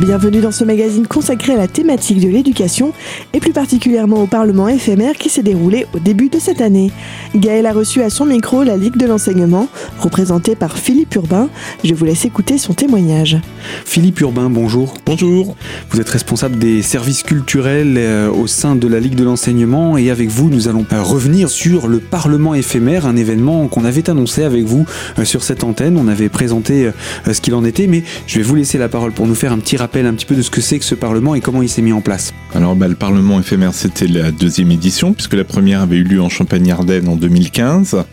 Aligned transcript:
Bienvenue 0.00 0.40
dans 0.40 0.50
ce 0.50 0.64
magazine 0.64 1.06
consacré 1.06 1.52
à 1.52 1.58
la 1.58 1.68
thématique 1.68 2.20
de 2.20 2.28
l'éducation 2.28 2.94
et 3.34 3.38
plus 3.38 3.52
particulièrement 3.52 4.22
au 4.22 4.26
Parlement 4.26 4.66
éphémère 4.66 5.12
qui 5.12 5.28
s'est 5.28 5.42
déroulé 5.42 5.86
au 5.94 5.98
début 5.98 6.30
de 6.30 6.38
cette 6.38 6.62
année. 6.62 6.90
Gaël 7.36 7.66
a 7.66 7.72
reçu 7.74 8.00
à 8.00 8.08
son 8.08 8.24
micro 8.24 8.62
la 8.62 8.78
Ligue 8.78 8.96
de 8.96 9.04
l'enseignement, 9.04 9.68
représentée 9.98 10.56
par 10.56 10.78
Philippe 10.78 11.14
Urbain. 11.16 11.50
Je 11.84 11.92
vous 11.92 12.06
laisse 12.06 12.24
écouter 12.24 12.56
son 12.56 12.72
témoignage. 12.72 13.36
Philippe 13.84 14.20
Urbain, 14.20 14.48
bonjour. 14.48 14.94
Bonjour. 15.04 15.54
Vous 15.90 16.00
êtes 16.00 16.08
responsable 16.08 16.58
des 16.58 16.80
services 16.80 17.22
culturels 17.22 17.96
euh, 17.98 18.30
au 18.30 18.46
sein 18.46 18.76
de 18.76 18.88
la 18.88 19.00
Ligue 19.00 19.16
de 19.16 19.24
l'enseignement 19.24 19.98
et 19.98 20.10
avec 20.10 20.30
vous, 20.30 20.48
nous 20.48 20.68
allons 20.68 20.86
euh, 20.94 21.02
revenir 21.02 21.50
sur 21.50 21.88
le 21.88 21.98
Parlement 21.98 22.54
éphémère, 22.54 23.04
un 23.04 23.16
événement 23.16 23.68
qu'on 23.68 23.84
avait 23.84 24.08
annoncé 24.08 24.44
avec 24.44 24.64
vous 24.64 24.86
euh, 25.18 25.26
sur 25.26 25.42
cette 25.42 25.62
antenne. 25.62 25.98
On 25.98 26.08
avait 26.08 26.30
présenté 26.30 26.90
ce 27.30 27.40
qu'il 27.42 27.54
en 27.54 27.66
était, 27.66 27.86
mais 27.86 28.02
je 28.26 28.38
vais 28.38 28.42
vous 28.42 28.54
laisser 28.54 28.78
la 28.78 28.88
parole 28.88 29.12
pour 29.12 29.26
nous 29.26 29.34
faire 29.34 29.52
un 29.52 29.58
petit 29.58 29.76
rappel 29.76 29.89
un 29.98 30.14
petit 30.14 30.26
peu 30.26 30.36
de 30.36 30.42
ce 30.42 30.50
que 30.50 30.60
c'est 30.60 30.78
que 30.78 30.84
ce 30.84 30.94
Parlement 30.94 31.34
et 31.34 31.40
comment 31.40 31.62
il 31.62 31.68
s'est 31.68 31.82
mis 31.82 31.92
en 31.92 32.00
place. 32.00 32.32
Alors, 32.54 32.76
bah, 32.76 32.88
le 32.88 32.94
Parlement 32.94 33.40
éphémère, 33.40 33.74
c'était 33.74 34.06
la 34.06 34.30
deuxième 34.30 34.70
édition, 34.70 35.12
puisque 35.12 35.34
la 35.34 35.44
première 35.44 35.82
avait 35.82 35.96
eu 35.96 36.04
lieu 36.04 36.22
en 36.22 36.28
Champagne-Ardenne 36.28 37.08
en 37.08 37.16
2015. 37.16 38.04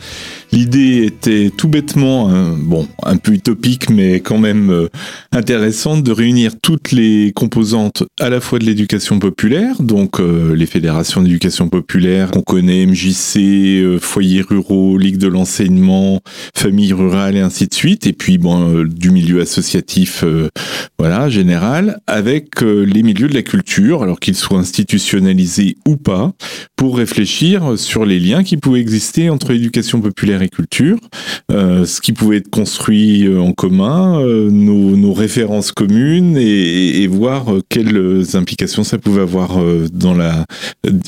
L'idée 0.54 1.04
était 1.06 1.52
tout 1.56 1.68
bêtement, 1.68 2.32
euh, 2.32 2.54
bon, 2.58 2.88
un 3.04 3.18
peu 3.18 3.34
utopique, 3.34 3.90
mais 3.90 4.22
quand 4.22 4.38
même 4.38 4.70
euh, 4.70 4.88
intéressante, 5.34 6.04
de 6.04 6.12
réunir 6.14 6.54
toutes 6.62 6.92
les 6.94 7.34
composantes 7.36 8.04
à 8.20 8.30
la 8.30 8.40
fois 8.40 8.58
de 8.58 8.64
l'éducation 8.64 9.20
populaire, 9.20 9.82
donc 9.82 10.22
euh, 10.22 10.56
les 10.56 10.66
fédérations 10.66 11.22
d'éducation 11.22 11.68
populaire 11.68 12.32
qu'on 12.32 12.42
connaît, 12.42 12.86
MJC, 12.86 14.00
foyers 14.00 14.42
ruraux, 14.42 14.98
Ligue 14.98 15.18
de 15.18 15.28
l'enseignement, 15.28 16.22
famille 16.56 16.94
rurale 16.94 17.36
et 17.36 17.42
ainsi 17.42 17.68
de 17.68 17.74
suite, 17.74 18.08
et 18.08 18.14
puis 18.14 18.38
bon, 18.38 18.84
du 18.84 19.12
milieu 19.12 19.42
associatif, 19.42 20.24
voilà, 20.98 21.30
général, 21.30 22.00
avec 22.08 22.62
les 22.62 23.04
milieux 23.04 23.28
de 23.28 23.34
la 23.34 23.44
culture, 23.44 24.02
alors 24.02 24.20
qu'ils 24.20 24.36
soient 24.36 24.60
institutionnalisés 24.60 25.78
ou 25.86 25.98
pas, 25.98 26.34
pour 26.76 26.98
réfléchir 26.98 27.78
sur 27.78 28.06
les 28.06 28.20
liens 28.20 28.44
qui 28.44 28.58
pouvaient 28.58 28.80
exister 28.80 29.30
entre 29.30 29.52
l'éducation 29.52 30.02
populaire 30.02 30.37
culture, 30.46 30.98
euh, 31.52 31.86
ce 31.86 32.02
qui 32.02 32.14
pouvait 32.14 32.38
être 32.38 32.50
construit 32.50 33.26
euh, 33.26 33.40
en 33.40 33.54
commun, 33.54 34.22
euh, 34.22 34.52
nos, 34.52 35.14
références 35.14 35.72
communes 35.72 36.38
et, 36.38 37.08
voir 37.08 37.46
quelles 37.70 38.36
implications 38.36 38.84
ça 38.84 38.98
pouvait 39.00 39.22
avoir 39.22 39.58
dans 39.92 40.14
la 40.14 40.46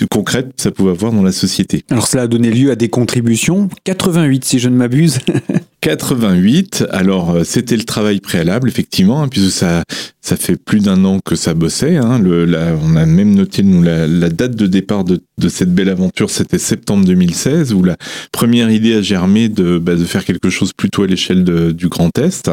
concrète, 0.09 0.53
ça 0.55 0.71
pouvait 0.71 0.91
avoir 0.91 1.11
dans 1.11 1.21
la 1.21 1.33
société. 1.33 1.83
Alors 1.91 2.07
cela 2.07 2.23
a 2.23 2.27
donné 2.27 2.49
lieu 2.49 2.71
à 2.71 2.75
des 2.75 2.87
contributions, 2.87 3.69
88 3.83 4.45
si 4.45 4.59
je 4.59 4.69
ne 4.69 4.75
m'abuse. 4.75 5.19
88. 5.81 6.85
Alors, 6.91 7.37
c'était 7.45 7.77
le 7.77 7.83
travail 7.83 8.19
préalable, 8.19 8.67
effectivement, 8.67 9.21
hein, 9.21 9.27
puisque 9.29 9.51
ça, 9.51 9.83
ça 10.21 10.35
fait 10.35 10.57
plus 10.57 10.79
d'un 10.81 11.05
an 11.05 11.19
que 11.23 11.35
ça 11.35 11.53
bossait. 11.53 11.95
Hein. 11.95 12.19
Le, 12.19 12.45
on 12.83 12.95
a 12.95 13.05
même 13.05 13.33
noté 13.33 13.63
nous 13.63 13.81
la, 13.81 14.07
date 14.29 14.55
de 14.55 14.67
départ 14.67 15.03
de, 15.03 15.21
cette 15.47 15.73
belle 15.73 15.89
aventure, 15.89 16.29
c'était 16.29 16.57
septembre 16.57 17.05
2016, 17.05 17.73
où 17.73 17.83
la 17.83 17.95
première 18.31 18.69
idée 18.69 18.95
a 18.95 19.01
germé 19.01 19.47
de, 19.47 19.79
bah, 19.79 19.95
de 19.95 20.03
faire 20.03 20.25
quelque 20.25 20.49
chose 20.49 20.73
plutôt 20.73 21.03
à 21.03 21.07
l'échelle 21.07 21.43
du 21.73 21.87
Grand 21.87 22.15
Est. 22.17 22.51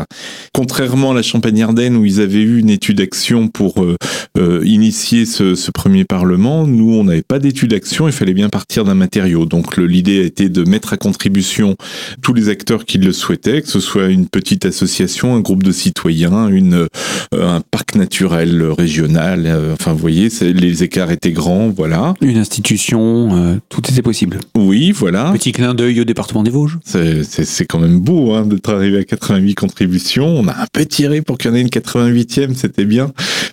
Contrairement 0.54 1.10
à 1.10 1.14
la 1.14 1.22
Champagne-Ardenne, 1.22 1.96
où 1.96 2.04
ils 2.04 2.20
avaient 2.20 2.40
eu 2.40 2.58
une 2.60 2.70
étude 2.70 2.98
d'action 2.98 3.48
pour 3.48 3.82
euh, 3.82 3.96
euh, 4.38 4.62
initier 4.64 5.26
ce, 5.26 5.54
ce, 5.54 5.70
premier 5.70 6.04
parlement, 6.04 6.66
nous, 6.66 6.92
on 6.92 7.04
n'avait 7.04 7.22
pas 7.22 7.38
d'étude 7.38 7.70
d'action, 7.70 8.06
il 8.06 8.12
fallait 8.12 8.34
bien 8.34 8.48
partir 8.48 8.84
d'un 8.84 8.94
matériau. 8.94 9.44
Donc, 9.44 9.76
l'idée 9.76 10.20
a 10.20 10.24
été 10.24 10.48
de 10.48 10.62
mettre 10.64 10.92
à 10.92 10.96
contribution 10.96 11.76
tous 12.22 12.32
les 12.32 12.48
acteurs 12.48 12.84
qui 12.84 12.98
le 12.98 13.12
souhaitaient, 13.12 13.62
que 13.62 13.68
ce 13.68 13.80
soit 13.80 14.06
une 14.06 14.28
petite 14.28 14.64
association, 14.64 15.34
un 15.34 15.40
groupe 15.40 15.62
de 15.62 15.72
citoyens, 15.72 16.48
une, 16.48 16.86
euh, 17.34 17.55
un 17.56 17.62
parc 17.62 17.94
naturel 17.94 18.62
régional. 18.62 19.44
Euh, 19.46 19.72
enfin, 19.72 19.92
vous 19.92 19.98
voyez, 19.98 20.28
les 20.40 20.82
écarts 20.82 21.10
étaient 21.10 21.32
grands, 21.32 21.68
voilà. 21.68 22.14
Une 22.20 22.36
institution, 22.36 23.30
euh, 23.32 23.56
tout 23.68 23.82
était 23.90 24.02
possible. 24.02 24.38
Oui, 24.56 24.92
voilà. 24.92 25.32
Petit 25.32 25.52
clin 25.52 25.74
d'œil 25.74 26.00
au 26.00 26.04
département 26.04 26.42
des 26.42 26.50
Vosges. 26.50 26.78
C'est 26.84 27.64
quand 27.66 27.78
même 27.78 28.00
beau 28.00 28.34
hein, 28.34 28.46
d'être 28.46 28.70
arrivé 28.70 28.98
à 28.98 29.04
88 29.04 29.54
contributions. 29.54 30.28
On 30.28 30.46
a 30.48 30.52
un 30.52 30.66
peu 30.72 30.84
tiré 30.84 31.22
pour 31.22 31.38
qu'il 31.38 31.50
y 31.50 31.54
en 31.54 31.56
ait 31.56 31.62
une 31.62 31.68
88e, 31.68 32.54
c'était 32.54 32.84
bien, 32.84 33.10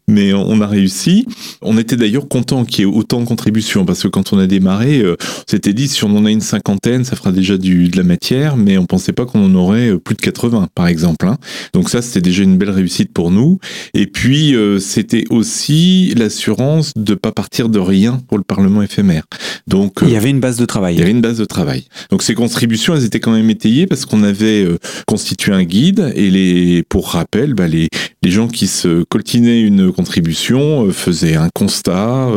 mais 0.07 0.33
on 0.33 0.59
a 0.61 0.67
réussi. 0.67 1.25
On 1.61 1.77
était 1.77 1.95
d'ailleurs 1.95 2.27
content 2.27 2.65
qu'il 2.65 2.79
y 2.79 2.81
ait 2.83 2.91
autant 2.91 3.21
de 3.21 3.25
contributions 3.25 3.85
parce 3.85 4.03
que 4.03 4.09
quand 4.09 4.33
on 4.33 4.37
a 4.37 4.47
démarré, 4.47 4.99
euh, 4.99 5.15
on 5.19 5.51
s'était 5.51 5.73
dit 5.73 5.87
si 5.87 6.03
on 6.03 6.15
en 6.17 6.25
a 6.25 6.31
une 6.31 6.41
cinquantaine, 6.41 7.05
ça 7.05 7.15
fera 7.15 7.31
déjà 7.31 7.57
du, 7.57 7.87
de 7.87 7.97
la 7.97 8.03
matière, 8.03 8.57
mais 8.57 8.77
on 8.77 8.85
pensait 8.85 9.13
pas 9.13 9.25
qu'on 9.25 9.45
en 9.45 9.55
aurait 9.55 9.97
plus 9.97 10.15
de 10.15 10.21
80, 10.21 10.67
par 10.75 10.87
exemple. 10.87 11.27
Hein. 11.27 11.37
Donc 11.73 11.89
ça, 11.89 12.01
c'était 12.01 12.21
déjà 12.21 12.43
une 12.43 12.57
belle 12.57 12.71
réussite 12.71 13.13
pour 13.13 13.31
nous. 13.31 13.59
Et 13.95 14.07
puis, 14.07 14.55
euh, 14.55 14.79
c'était 14.79 15.25
aussi 15.29 16.13
l'assurance 16.17 16.93
de 16.95 17.13
pas 17.13 17.31
partir 17.31 17.69
de 17.69 17.77
rien 17.77 18.19
pour 18.27 18.39
le 18.39 18.43
Parlement 18.43 18.81
éphémère. 18.81 19.23
Donc, 19.67 19.99
il 20.01 20.09
y 20.09 20.15
avait 20.15 20.29
une 20.29 20.39
base 20.39 20.57
de 20.57 20.65
travail. 20.65 20.95
Il 20.95 20.99
y 20.99 21.01
avait 21.03 21.11
une 21.11 21.21
base 21.21 21.37
de 21.37 21.45
travail. 21.45 21.85
Donc, 22.09 22.23
ces 22.23 22.33
contributions, 22.33 22.95
elles 22.95 23.05
étaient 23.05 23.19
quand 23.19 23.31
même 23.31 23.49
étayées 23.49 23.87
parce 23.87 24.05
qu'on 24.05 24.23
avait 24.23 24.63
euh, 24.63 24.77
constitué 25.07 25.53
un 25.53 25.63
guide 25.63 26.11
et 26.15 26.29
les, 26.29 26.83
pour 26.89 27.09
rappel, 27.09 27.53
bah, 27.53 27.67
les, 27.67 27.87
les 28.23 28.31
gens 28.31 28.47
qui 28.47 28.67
se 28.67 29.03
coltinaient 29.03 29.61
une 29.61 29.91
contribution 29.91 30.87
euh, 30.87 30.91
faisaient 30.91 31.35
un 31.35 31.49
constat, 31.53 32.29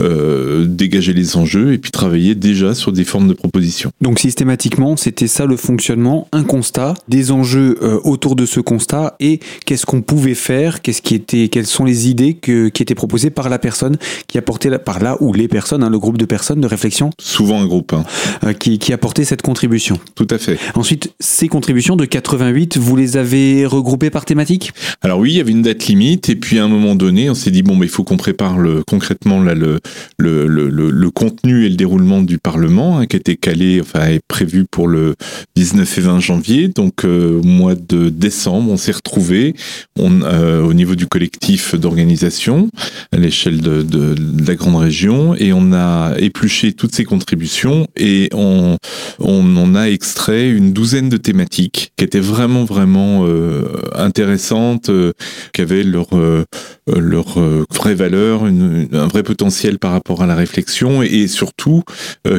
euh, 0.00 0.66
dégageaient 0.66 1.12
les 1.12 1.36
enjeux 1.36 1.74
et 1.74 1.78
puis 1.78 1.90
travaillaient 1.90 2.34
déjà 2.34 2.74
sur 2.74 2.92
des 2.92 3.04
formes 3.04 3.28
de 3.28 3.34
propositions. 3.34 3.90
Donc, 4.00 4.18
systématiquement, 4.18 4.96
c'était 4.96 5.28
ça 5.28 5.46
le 5.46 5.56
fonctionnement, 5.56 6.28
un 6.32 6.44
constat, 6.44 6.94
des 7.08 7.30
enjeux 7.30 7.78
autour 8.04 8.36
de 8.36 8.46
ce 8.46 8.60
constat 8.60 9.16
et 9.20 9.40
qu'est-ce 9.66 9.86
qu'on 9.86 10.02
pouvait 10.02 10.34
faire, 10.34 10.82
qu'est-ce 10.82 10.93
qui 11.02 11.14
était, 11.14 11.48
quelles 11.48 11.66
sont 11.66 11.84
les 11.84 12.08
idées 12.08 12.34
que, 12.34 12.68
qui 12.68 12.82
étaient 12.82 12.94
proposées 12.94 13.30
par 13.30 13.48
la 13.48 13.58
personne 13.58 13.96
qui 14.28 14.38
apportait, 14.38 14.70
la, 14.70 14.78
par 14.78 15.00
là 15.00 15.16
ou 15.20 15.32
les 15.32 15.48
personnes, 15.48 15.82
hein, 15.82 15.90
le 15.90 15.98
groupe 15.98 16.18
de 16.18 16.24
personnes 16.24 16.60
de 16.60 16.66
réflexion 16.66 17.10
Souvent 17.18 17.60
un 17.60 17.66
groupe. 17.66 17.92
Hein. 17.92 18.04
Euh, 18.44 18.52
qui, 18.52 18.78
qui 18.78 18.92
apportait 18.92 19.24
cette 19.24 19.42
contribution. 19.42 19.98
Tout 20.14 20.26
à 20.30 20.38
fait. 20.38 20.58
Ensuite, 20.74 21.12
ces 21.20 21.48
contributions 21.48 21.96
de 21.96 22.04
88, 22.04 22.76
vous 22.76 22.96
les 22.96 23.16
avez 23.16 23.66
regroupées 23.66 24.10
par 24.10 24.24
thématique? 24.24 24.72
Alors 25.02 25.18
oui, 25.18 25.32
il 25.32 25.36
y 25.36 25.40
avait 25.40 25.52
une 25.52 25.62
date 25.62 25.86
limite 25.86 26.28
et 26.28 26.36
puis 26.36 26.58
à 26.58 26.64
un 26.64 26.68
moment 26.68 26.94
donné, 26.94 27.30
on 27.30 27.34
s'est 27.34 27.50
dit 27.50 27.62
bon, 27.62 27.76
mais 27.76 27.86
il 27.86 27.90
faut 27.90 28.04
qu'on 28.04 28.16
prépare 28.16 28.58
le, 28.58 28.82
concrètement 28.84 29.42
là, 29.42 29.54
le, 29.54 29.80
le, 30.18 30.46
le, 30.46 30.68
le, 30.68 31.10
contenu 31.10 31.64
et 31.64 31.68
le 31.68 31.76
déroulement 31.76 32.22
du 32.22 32.38
Parlement 32.38 32.98
hein, 32.98 33.06
qui 33.06 33.16
était 33.16 33.36
calé, 33.36 33.80
enfin 33.80 34.06
est 34.06 34.20
prévu 34.26 34.64
pour 34.70 34.88
le 34.88 35.14
19 35.56 35.98
et 35.98 36.00
20 36.00 36.20
janvier. 36.20 36.68
Donc 36.68 37.04
euh, 37.04 37.40
au 37.40 37.42
mois 37.42 37.74
de 37.74 38.08
décembre, 38.08 38.70
on 38.70 38.76
s'est 38.76 38.92
retrouvés 38.92 39.54
on, 39.98 40.22
euh, 40.22 40.62
au 40.62 40.74
niveau 40.74 40.83
du 40.84 41.06
collectif 41.06 41.74
d'organisation 41.74 42.68
à 43.12 43.16
l'échelle 43.16 43.60
de, 43.60 43.82
de, 43.82 44.14
de, 44.14 44.46
la 44.46 44.54
grande 44.54 44.76
région 44.76 45.34
et 45.34 45.52
on 45.52 45.72
a 45.72 46.14
épluché 46.18 46.72
toutes 46.74 46.94
ces 46.94 47.04
contributions 47.04 47.86
et 47.96 48.28
on, 48.34 48.76
on 49.18 49.56
en 49.56 49.74
a 49.74 49.88
extrait 49.88 50.50
une 50.50 50.72
douzaine 50.72 51.08
de 51.08 51.16
thématiques 51.16 51.92
qui 51.96 52.04
étaient 52.04 52.20
vraiment 52.20 52.64
vraiment 52.64 53.24
euh, 53.24 53.62
intéressantes, 53.94 54.90
euh, 54.90 55.12
qui 55.52 55.62
avaient 55.62 55.82
leur 55.82 56.08
euh, 56.12 56.44
leur 56.86 57.38
vraie 57.70 57.94
valeur, 57.94 58.46
une, 58.46 58.88
un 58.92 59.06
vrai 59.06 59.22
potentiel 59.22 59.78
par 59.78 59.92
rapport 59.92 60.22
à 60.22 60.26
la 60.26 60.34
réflexion 60.34 61.02
et, 61.02 61.28
surtout 61.28 61.82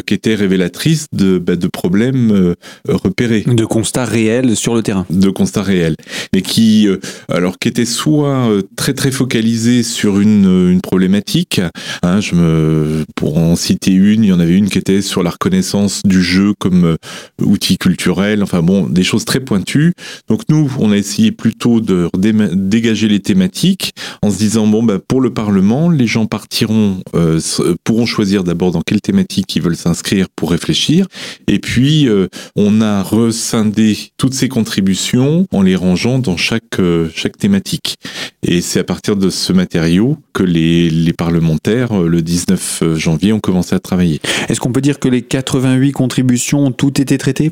qui 0.06 0.14
étaient 0.14 0.36
révélatrices 0.36 1.08
de, 1.14 1.40
bah, 1.40 1.56
de 1.56 1.68
problèmes 1.68 2.54
repérés, 2.88 3.44
de 3.48 3.66
constats 3.66 4.06
réels 4.06 4.56
sur 4.56 4.76
le 4.76 4.84
terrain, 4.84 5.08
de 5.10 5.30
constats 5.32 5.64
réels, 5.64 5.96
mais 6.32 6.44
qui 6.44 6.88
alors 7.28 7.58
qui 7.58 7.70
étaient 7.70 7.86
soit 7.86 8.35
très 8.76 8.94
très 8.94 9.12
focalisés 9.12 9.84
sur 9.84 10.20
une, 10.20 10.70
une 10.72 10.82
problématique. 10.82 11.62
Hein, 12.04 12.20
je 12.22 12.36
me 12.36 13.06
pour 13.16 13.38
en 13.38 13.56
citer 13.56 13.92
une, 13.92 14.24
il 14.24 14.28
y 14.28 14.34
en 14.34 14.40
avait 14.40 14.56
une 14.56 14.70
qui 14.70 14.78
était 14.78 15.02
sur 15.02 15.24
la 15.24 15.30
reconnaissance 15.30 16.02
du 16.06 16.22
jeu 16.22 16.54
comme 16.60 16.86
euh, 16.86 16.96
outil 17.42 17.78
culturel, 17.78 18.44
enfin 18.44 18.62
bon, 18.62 18.88
des 18.88 19.04
choses 19.04 19.26
très 19.26 19.40
pointues. 19.40 19.94
Donc 20.28 20.42
nous, 20.50 20.72
on 20.80 20.92
a 20.92 20.98
essayé 20.98 21.32
plutôt 21.32 21.82
de 21.82 22.10
dégager 22.54 23.08
les 23.08 23.20
thématiques 23.20 23.94
en 24.22 24.32
se 24.32 24.38
disant, 24.38 24.68
bon, 24.68 24.84
bah, 24.84 25.00
pour 25.06 25.22
le 25.22 25.34
Parlement, 25.34 25.90
les 25.90 26.08
gens 26.08 26.26
partiront, 26.26 27.02
euh, 27.16 27.40
pourront 27.84 28.06
choisir 28.06 28.44
d'abord 28.44 28.72
dans 28.72 28.82
quelle 28.82 29.02
thématique 29.02 29.56
ils 29.56 29.62
veulent 29.62 29.76
s'inscrire 29.76 30.28
pour 30.36 30.52
réfléchir. 30.52 31.08
Et 31.48 31.60
puis, 31.60 32.08
euh, 32.08 32.28
on 32.56 32.82
a 32.82 33.04
rescindé 33.04 33.98
toutes 34.18 34.34
ces 34.34 34.50
contributions 34.50 35.48
en 35.52 35.62
les 35.62 35.76
rangeant 35.76 36.20
dans 36.20 36.38
chaque, 36.38 36.82
chaque 37.14 37.38
thématique. 37.38 37.96
Et 38.44 38.62
c'est 38.62 38.80
à 38.80 38.84
partir 38.84 39.16
de 39.16 39.30
ce 39.30 39.54
matériau 39.54 40.18
que 40.34 40.44
les, 40.44 40.90
les 40.90 41.14
parlementaires, 41.14 42.00
le 42.02 42.22
19 42.22 42.96
janvier, 42.96 43.34
ont 43.34 43.40
commencé 43.40 43.76
à 43.76 43.80
travailler. 43.80 44.20
Est-ce 44.50 44.60
qu'on 44.60 44.72
peut 44.72 44.82
dire 44.82 45.00
que 45.00 45.08
les 45.08 45.22
88 45.22 45.92
contributions 45.92 46.66
ont 46.66 46.72
toutes 46.72 47.00
été 47.00 47.18
traitées? 47.18 47.52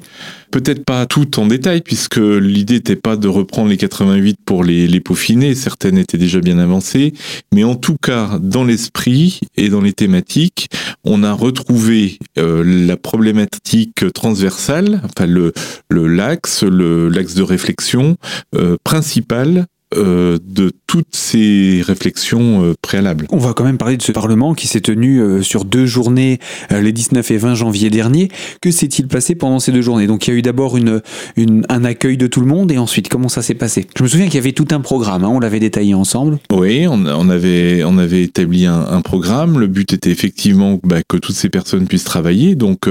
Peut-être 0.52 0.84
pas 0.86 1.06
toutes 1.06 1.38
en 1.38 1.48
détail, 1.48 1.82
puisque 1.82 2.18
l'idée 2.18 2.76
n'était 2.76 2.96
pas 2.96 3.16
de 3.16 3.28
reprendre 3.28 3.70
les 3.70 3.78
88 3.78 4.38
pour 4.46 4.64
les, 4.64 4.88
les 4.88 5.00
peaufiner, 5.00 5.56
certaines 5.56 5.98
étaient 5.98 6.18
déjà 6.18 6.40
bien 6.40 6.60
avancées, 6.60 7.14
mais 7.54 7.64
en 7.64 7.76
tout 7.76 7.98
cas, 8.02 8.40
dans 8.42 8.64
l'esprit 8.64 9.40
et 9.58 9.70
dans 9.70 9.82
les 9.82 9.94
thématiques, 9.94 10.70
on 11.04 11.24
a 11.24 11.34
retrouvé 11.34 12.20
euh, 12.38 12.64
la 12.64 12.98
problématique 12.98 14.12
transversale, 14.14 15.02
enfin 15.04 15.26
le 15.26 15.54
l'axe, 15.90 16.64
le, 16.64 17.10
l'axe 17.10 17.36
de 17.36 17.44
réflexion 17.44 18.18
euh, 18.56 18.78
principal 18.84 19.66
euh, 19.98 20.38
de 20.46 20.72
toutes 20.88 21.16
ces 21.16 21.82
réflexions 21.86 22.64
euh, 22.64 22.74
préalables. 22.82 23.26
On 23.32 23.38
va 23.38 23.54
quand 23.54 23.64
même 23.64 23.78
parler 23.78 23.98
de 23.98 24.02
ce 24.02 24.12
Parlement 24.12 24.54
qui 24.54 24.68
s'est 24.68 24.82
tenu 24.82 25.20
euh, 25.20 25.42
sur 25.42 25.66
deux 25.66 25.86
journées, 25.86 26.40
les 26.70 26.92
19 26.92 27.32
et 27.32 27.38
20 27.38 27.56
janvier 27.56 27.90
dernier. 27.90 28.30
Que 28.62 28.72
s'est-il 28.72 29.08
passé 29.08 29.36
pendant 29.36 29.60
ces 29.60 29.72
deux 29.72 29.82
journées? 29.82 30.08
Donc 30.08 30.28
il 30.28 30.32
y 30.32 30.34
a 30.34 30.38
eu 30.38 30.42
d'abord 30.42 30.78
une, 30.78 31.02
une, 31.36 31.66
un 31.70 31.84
accueil 31.84 32.18
de 32.18 32.28
tout 32.28 32.42
le 32.42 32.46
monde 32.46 32.72
et 32.72 32.78
ensuite 32.78 33.10
comment 33.10 33.30
ça 33.30 33.42
s'est 33.42 33.56
passé? 33.56 33.88
Je 33.98 34.04
me 34.04 34.08
souviens 34.08 34.26
qu'il 34.28 34.36
y 34.36 34.40
avait 34.40 34.52
tout 34.52 34.68
un 34.72 34.82
programme, 34.82 35.24
hein, 35.24 35.30
on 35.30 35.40
l'avait 35.40 35.60
détaillé 35.60 35.94
ensemble. 35.94 36.38
Oui, 36.52 36.86
on, 36.88 37.06
on, 37.06 37.30
avait, 37.30 37.84
on 37.84 37.98
avait 37.98 38.24
établi 38.24 38.66
un, 38.66 38.86
un, 38.90 39.02
programme. 39.02 39.60
Le 39.60 39.68
but 39.68 39.94
était 39.94 40.12
effectivement 40.12 40.80
bah, 40.84 41.02
que 41.08 41.18
toutes 41.18 41.36
ces 41.36 41.50
personnes 41.50 41.88
puissent 41.88 42.04
travailler. 42.04 42.56
Donc 42.56 42.90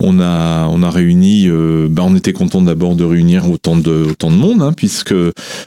on, 0.00 0.20
a, 0.20 0.66
on 0.68 0.82
a 0.82 0.90
réuni, 0.90 1.48
bah, 1.90 2.02
on 2.04 2.16
était 2.16 2.32
content 2.32 2.62
d'abord 2.62 2.96
de 2.96 3.04
réunir 3.04 3.50
autant 3.50 3.76
de, 3.76 4.06
autant 4.10 4.30
de 4.30 4.36
monde, 4.36 4.62
hein, 4.62 4.72
puisque 4.72 5.14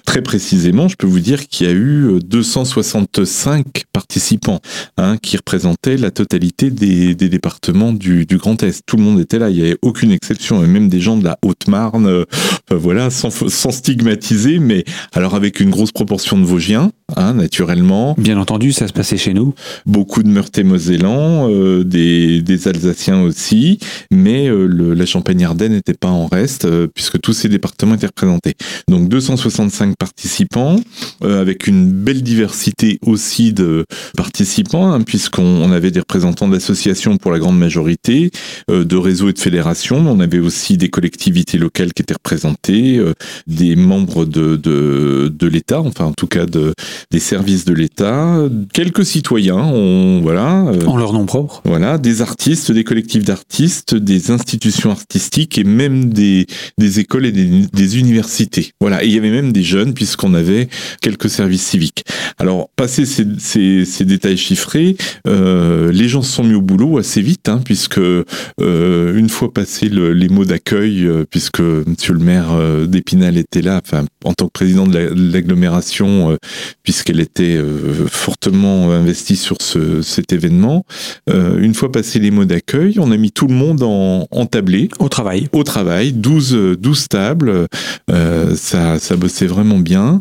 très 0.05 0.21
précisément, 0.21 0.66
je 0.87 0.95
peux 0.95 1.07
vous 1.07 1.19
dire 1.19 1.47
qu'il 1.47 1.67
y 1.67 1.69
a 1.69 1.73
eu 1.73 2.19
265 2.23 3.85
participants 3.93 4.59
hein, 4.97 5.17
qui 5.17 5.37
représentaient 5.37 5.97
la 5.97 6.11
totalité 6.11 6.69
des, 6.71 7.15
des 7.15 7.29
départements 7.29 7.93
du, 7.93 8.25
du, 8.25 8.37
Grand 8.37 8.61
Est. 8.63 8.83
Tout 8.85 8.97
le 8.97 9.03
monde 9.03 9.19
était 9.19 9.39
là, 9.39 9.49
il 9.49 9.55
n'y 9.55 9.61
avait 9.61 9.77
aucune 9.81 10.11
exception, 10.11 10.63
et 10.63 10.67
même 10.67 10.89
des 10.89 10.99
gens 10.99 11.17
de 11.17 11.23
la 11.23 11.37
Haute-Marne, 11.43 12.07
euh, 12.07 12.25
voilà, 12.71 13.09
sans, 13.09 13.29
sans, 13.29 13.71
stigmatiser, 13.71 14.59
mais 14.59 14.83
alors 15.13 15.35
avec 15.35 15.59
une 15.59 15.69
grosse 15.69 15.91
proportion 15.91 16.37
de 16.37 16.45
Vosgiens, 16.45 16.91
hein, 17.15 17.33
naturellement. 17.33 18.15
Bien 18.17 18.37
entendu, 18.37 18.71
ça 18.71 18.87
se 18.87 18.93
passait 18.93 19.17
chez 19.17 19.33
nous. 19.33 19.53
Beaucoup 19.85 20.23
de 20.23 20.27
Meurthe-et-Mosellans, 20.27 21.49
euh, 21.49 21.83
des, 21.83 22.41
des, 22.41 22.67
Alsaciens 22.67 23.21
aussi, 23.21 23.79
mais 24.11 24.47
euh, 24.47 24.67
le, 24.67 24.93
la 24.93 25.05
Champagne-Ardenne 25.05 25.73
n'était 25.73 25.93
pas 25.93 26.09
en 26.09 26.27
reste, 26.27 26.65
euh, 26.65 26.87
puisque 26.93 27.19
tous 27.21 27.33
ces 27.33 27.49
départements 27.49 27.95
étaient 27.95 28.07
représentés. 28.07 28.55
Donc 28.87 29.07
265 29.09 29.95
participants, 29.95 30.77
euh, 31.23 31.41
avec 31.41 31.67
une 31.67 31.91
belle 31.91 32.23
diversité 32.23 32.99
aussi 33.05 33.53
de 33.53 33.85
participants, 34.15 34.91
hein, 34.91 35.01
puisqu'on 35.01 35.71
avait 35.71 35.91
des 35.91 35.99
représentants 35.99 36.47
d'associations 36.47 37.17
pour 37.17 37.31
la 37.31 37.39
grande 37.39 37.57
majorité, 37.57 38.31
euh, 38.69 38.83
de 38.83 38.95
réseaux 38.95 39.29
et 39.29 39.33
de 39.33 39.39
fédérations. 39.39 39.97
On 39.97 40.19
avait 40.19 40.39
aussi 40.39 40.77
des 40.77 40.89
collectivités 40.89 41.57
locales 41.57 41.93
qui 41.93 42.01
étaient 42.01 42.13
représentées, 42.13 42.97
euh, 42.97 43.13
des 43.47 43.75
membres 43.75 44.25
de, 44.25 44.55
de, 44.55 45.33
de 45.33 45.47
l'État, 45.47 45.81
enfin 45.81 46.05
en 46.05 46.13
tout 46.13 46.27
cas 46.27 46.45
de, 46.45 46.73
des 47.11 47.19
services 47.19 47.65
de 47.65 47.73
l'État, 47.73 48.39
quelques 48.73 49.05
citoyens, 49.05 49.57
on, 49.57 50.21
voilà. 50.21 50.65
Euh, 50.67 50.85
en 50.85 50.97
leur 50.97 51.13
nom 51.13 51.25
propre. 51.25 51.61
Voilà, 51.65 51.97
des 51.97 52.21
artistes, 52.21 52.71
des 52.71 52.83
collectifs 52.83 53.23
d'artistes, 53.23 53.95
des 53.95 54.31
institutions 54.31 54.91
artistiques 54.91 55.57
et 55.57 55.63
même 55.63 56.13
des, 56.13 56.47
des 56.77 56.99
écoles 56.99 57.25
et 57.25 57.31
des, 57.31 57.65
des 57.71 57.99
universités. 57.99 58.71
Voilà, 58.79 59.03
et 59.03 59.07
il 59.07 59.13
y 59.13 59.17
avait 59.17 59.31
même 59.31 59.51
des 59.51 59.63
jeunes 59.63 59.93
puisqu'on 59.93 60.33
avait 60.33 60.67
quelques 61.07 61.29
services 61.29 61.65
civiques. 61.65 62.03
Alors, 62.37 62.69
passé 62.75 63.05
ces, 63.05 63.25
ces, 63.39 63.85
ces 63.85 64.03
détails 64.03 64.35
chiffrés, 64.35 64.97
euh, 65.25 65.89
les 65.93 66.09
gens 66.09 66.21
se 66.21 66.33
sont 66.33 66.43
mis 66.43 66.53
au 66.53 66.61
boulot 66.61 66.97
assez 66.97 67.21
vite, 67.21 67.47
hein, 67.47 67.61
puisque 67.63 67.97
euh, 67.97 68.25
une 68.59 69.29
fois 69.29 69.53
passé 69.53 69.87
le, 69.87 70.11
les 70.11 70.27
mots 70.27 70.43
d'accueil, 70.43 71.05
euh, 71.05 71.23
puisque 71.29 71.61
Monsieur 71.61 72.13
le 72.13 72.19
maire 72.19 72.47
d'Épinal 72.87 73.37
était 73.37 73.61
là, 73.61 73.79
enfin 73.81 74.03
en 74.25 74.33
tant 74.33 74.47
que 74.47 74.51
président 74.51 74.85
de 74.85 75.13
l'agglomération, 75.31 76.37
puisqu'elle 76.83 77.21
était 77.21 77.57
fortement 78.07 78.91
investie 78.91 79.37
sur 79.37 79.57
ce, 79.61 80.01
cet 80.01 80.33
événement, 80.33 80.83
une 81.27 81.73
fois 81.73 81.91
passé 81.91 82.19
les 82.19 82.31
mots 82.31 82.45
d'accueil, 82.45 82.99
on 82.99 83.11
a 83.11 83.17
mis 83.17 83.31
tout 83.31 83.47
le 83.47 83.53
monde 83.53 83.83
en, 83.83 84.27
en 84.29 84.45
tablé. 84.45 84.89
Au 84.99 85.07
travail. 85.07 85.47
Au 85.53 85.63
travail, 85.63 86.11
12, 86.11 86.77
12 86.79 87.07
tables. 87.07 87.67
ça, 88.09 88.99
ça 88.99 89.15
bossait 89.15 89.47
vraiment 89.47 89.79
bien, 89.79 90.19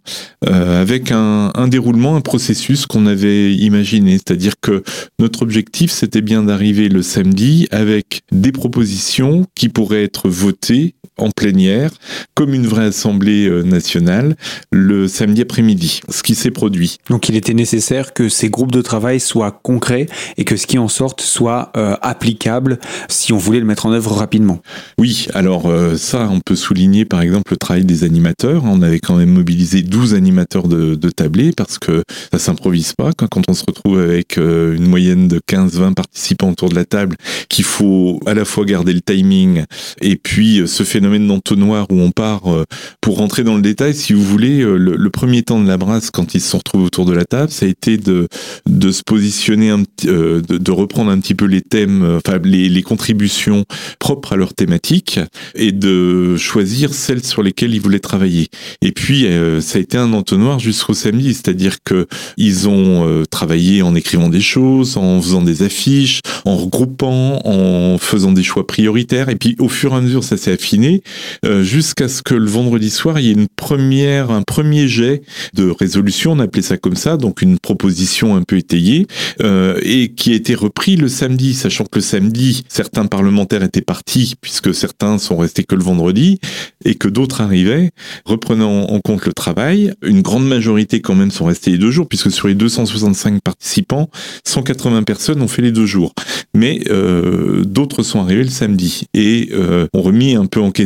euh, 0.49 0.76
avec 0.77 1.11
un, 1.11 1.51
un, 1.55 1.69
déroulement, 1.69 2.17
un 2.17 2.21
processus 2.21 2.87
qu'on 2.87 3.07
avait 3.07 3.55
imaginé. 3.55 4.13
C'est-à-dire 4.13 4.55
que 4.61 4.83
notre 5.19 5.43
objectif, 5.43 5.91
c'était 5.91 6.23
bien 6.23 6.43
d'arriver 6.43 6.89
le 6.89 7.03
samedi 7.03 7.67
avec 7.71 8.23
des 8.33 8.53
propositions 8.53 9.47
qui 9.55 9.69
pourraient 9.69 10.05
être 10.05 10.29
votées 10.29 10.95
en 11.19 11.31
plénière, 11.31 11.91
comme 12.35 12.53
une 12.55 12.67
vraie 12.67 12.87
assemblée 12.87 13.47
euh, 13.47 13.63
nationale, 13.63 14.37
le 14.71 15.09
samedi 15.09 15.43
après-midi, 15.43 16.01
ce 16.09 16.23
qui 16.23 16.35
s'est 16.35 16.51
produit. 16.51 16.99
Donc 17.11 17.29
il 17.29 17.37
était 17.37 17.55
nécessaire 17.55 18.13
que 18.13 18.29
ces 18.29 18.51
groupes 18.51 18.73
de 18.73 18.83
travail 18.83 19.21
soient 19.21 19.51
concrets 19.63 20.07
et 20.37 20.45
que 20.45 20.57
ce 20.57 20.67
qui 20.67 20.79
en 20.79 20.89
sorte 20.89 21.21
soit 21.23 21.73
euh, 21.77 21.97
applicable 22.03 22.79
si 23.09 23.33
on 23.33 23.39
voulait 23.39 23.61
le 23.61 23.65
mettre 23.65 23.87
en 23.87 23.93
œuvre 23.93 24.13
rapidement. 24.13 24.61
Oui, 24.99 25.29
alors 25.35 25.67
euh, 25.67 25.97
ça, 25.97 26.29
on 26.31 26.41
peut 26.41 26.57
souligner 26.57 27.05
par 27.05 27.23
exemple 27.23 27.53
le 27.53 27.57
travail 27.57 27.85
des 27.85 28.05
animateurs. 28.05 28.65
On 28.65 28.83
avait 28.83 29.01
quand 29.01 29.17
même 29.17 29.31
mobilisé 29.31 29.83
12 29.83 30.15
animateurs 30.15 30.69
de, 30.69 30.95
de 30.95 31.11
tablés 31.11 31.53
parce 31.57 31.79
que 31.79 32.03
ça 32.33 32.39
s'improvise 32.39 32.93
pas 32.93 33.13
quand 33.13 33.49
on 33.49 33.55
se 33.55 33.65
retrouve 33.67 33.99
avec 33.99 34.39
euh, 34.39 34.77
une 34.77 34.87
moyenne 34.87 35.29
de 35.29 35.41
15-20 35.49 35.95
participants 35.95 36.51
autour 36.51 36.69
de 36.69 36.75
la 36.75 36.85
table, 36.85 37.17
qu'il 37.49 37.65
faut 37.65 38.21
à 38.27 38.35
la 38.35 38.45
fois 38.45 38.65
garder 38.65 38.93
le 38.93 39.01
timing 39.01 39.65
et 40.01 40.17
puis 40.17 40.63
ce 40.67 40.83
phénomène 40.83 41.06
d'entonnoir 41.27 41.87
où 41.91 42.01
on 42.01 42.11
part 42.11 42.53
euh, 42.53 42.65
pour 43.01 43.19
rentrer 43.19 43.45
dans 43.45 43.57
le 43.57 43.63
détail, 43.63 43.95
si 43.95 44.13
vous 44.13 44.23
voulez, 44.23 44.61
euh, 44.61 44.77
le, 44.77 45.11
premier 45.11 45.43
temps 45.43 45.61
de 45.61 45.67
la 45.67 45.79
brasse 45.79 46.11
quand 46.11 46.35
ils 46.35 46.41
se 46.41 46.51
sont 46.51 46.59
retrouvés 46.59 46.85
autour 46.85 47.07
de 47.07 47.13
la 47.13 47.25
table, 47.25 47.51
ça 47.51 47.65
a 47.65 47.69
été 47.69 47.97
de, 47.97 48.29
de 48.67 48.91
se 48.91 49.03
positionner, 49.03 49.73
euh, 50.07 50.43
de, 50.43 50.71
reprendre 50.71 51.11
un 51.11 51.19
petit 51.21 51.35
peu 51.35 51.47
les 51.47 51.63
thèmes, 51.63 52.17
enfin 52.17 52.39
les, 52.45 52.83
contributions 52.83 53.65
propres 53.99 54.35
à 54.35 54.37
leur 54.37 54.53
thématique 54.53 55.19
et 55.55 55.73
de 55.73 56.37
choisir 56.37 56.93
celles 56.93 57.25
sur 57.25 57.43
lesquelles 57.43 57.75
ils 57.75 57.81
voulaient 57.81 57.99
travailler. 57.99 58.49
Et 58.83 58.93
puis 58.93 59.27
ça 59.61 59.79
a 59.79 59.81
été 59.81 59.97
un 59.97 60.13
entonnoir 60.13 60.59
jusqu'au 60.59 60.95
samedi, 60.95 61.33
c'est-à-dire 61.35 61.79
que 61.83 62.07
ils 62.37 62.69
ont 62.69 63.25
travaillé 63.31 63.83
en 63.83 63.95
écrivant 63.95 64.29
des 64.29 64.41
choses, 64.41 64.99
en 64.99 65.21
faisant 65.21 65.43
des 65.43 65.63
affiches, 65.63 66.21
en 66.45 66.57
regroupant, 66.57 67.41
en 67.45 67.99
faisant 67.99 68.33
des 68.33 68.43
choix 68.43 68.67
prioritaires, 68.67 69.31
et 69.31 69.37
puis 69.37 69.57
au 69.59 69.69
fur 69.69 69.95
et 69.95 69.97
à 69.97 70.01
mesure 70.01 70.23
ça 70.23 70.37
s'est 70.37 70.53
affiné 70.53 70.96
euh, 71.45 71.63
jusqu'à 71.63 72.09
ce 72.09 72.23
que 72.23 72.35
le 72.35 72.47
vendredi 72.47 72.91
soir 72.91 73.19
il 73.19 73.27
y 73.27 73.29
ait 73.31 73.35
une 73.35 73.49
première, 73.49 74.31
un 74.31 74.43
premier 74.43 74.89
jet 74.89 75.23
de 75.55 75.71
résolution, 75.71 76.33
on 76.33 76.39
appelait 76.39 76.63
ça 76.63 76.77
comme 76.77 76.97
ça, 76.97 77.17
donc 77.17 77.43
une 77.43 77.59
proposition 77.59 78.37
un 78.37 78.43
peu 78.43 78.57
étayée, 78.57 79.07
euh, 79.43 79.79
et 79.83 80.13
qui 80.13 80.33
a 80.33 80.35
été 80.35 80.55
repris 80.55 80.97
le 80.97 81.09
samedi, 81.09 81.55
sachant 81.55 81.85
que 81.85 81.99
le 81.99 82.03
samedi 82.03 82.65
certains 82.69 83.07
parlementaires 83.07 83.63
étaient 83.63 83.81
partis 83.81 84.35
puisque 84.41 84.75
certains 84.75 85.19
sont 85.19 85.37
restés 85.37 85.65
que 85.65 85.75
le 85.75 85.83
vendredi 85.83 86.39
et 86.85 86.95
que 86.95 87.09
d'autres 87.09 87.41
arrivaient, 87.41 87.91
reprenant 88.25 88.85
en 88.85 89.01
compte 89.01 89.27
le 89.27 89.33
travail. 89.33 89.93
Une 90.03 90.23
grande 90.23 90.47
majorité 90.47 91.01
quand 91.01 91.15
même 91.15 91.31
sont 91.31 91.47
restés 91.47 91.73
les 91.73 91.79
deux 91.79 91.91
jours 91.91 92.09
puisque 92.09 92.31
sur 92.31 92.49
les 92.49 92.55
265 92.55 93.41
participants, 93.43 94.11
180 94.45 95.03
personnes 95.03 95.43
ont 95.43 95.49
fait 95.49 95.63
les 95.63 95.73
deux 95.73 95.87
jours. 95.87 96.15
Mais 96.55 96.81
euh, 96.91 97.65
d'autres 97.65 98.03
sont 98.03 98.21
arrivés 98.21 98.45
le 98.45 98.51
samedi 98.51 99.07
et 99.15 99.51
ont 99.93 100.03
remis 100.03 100.35
un 100.35 100.47
peu 100.47 100.61
en 100.61 100.71
question 100.71 100.86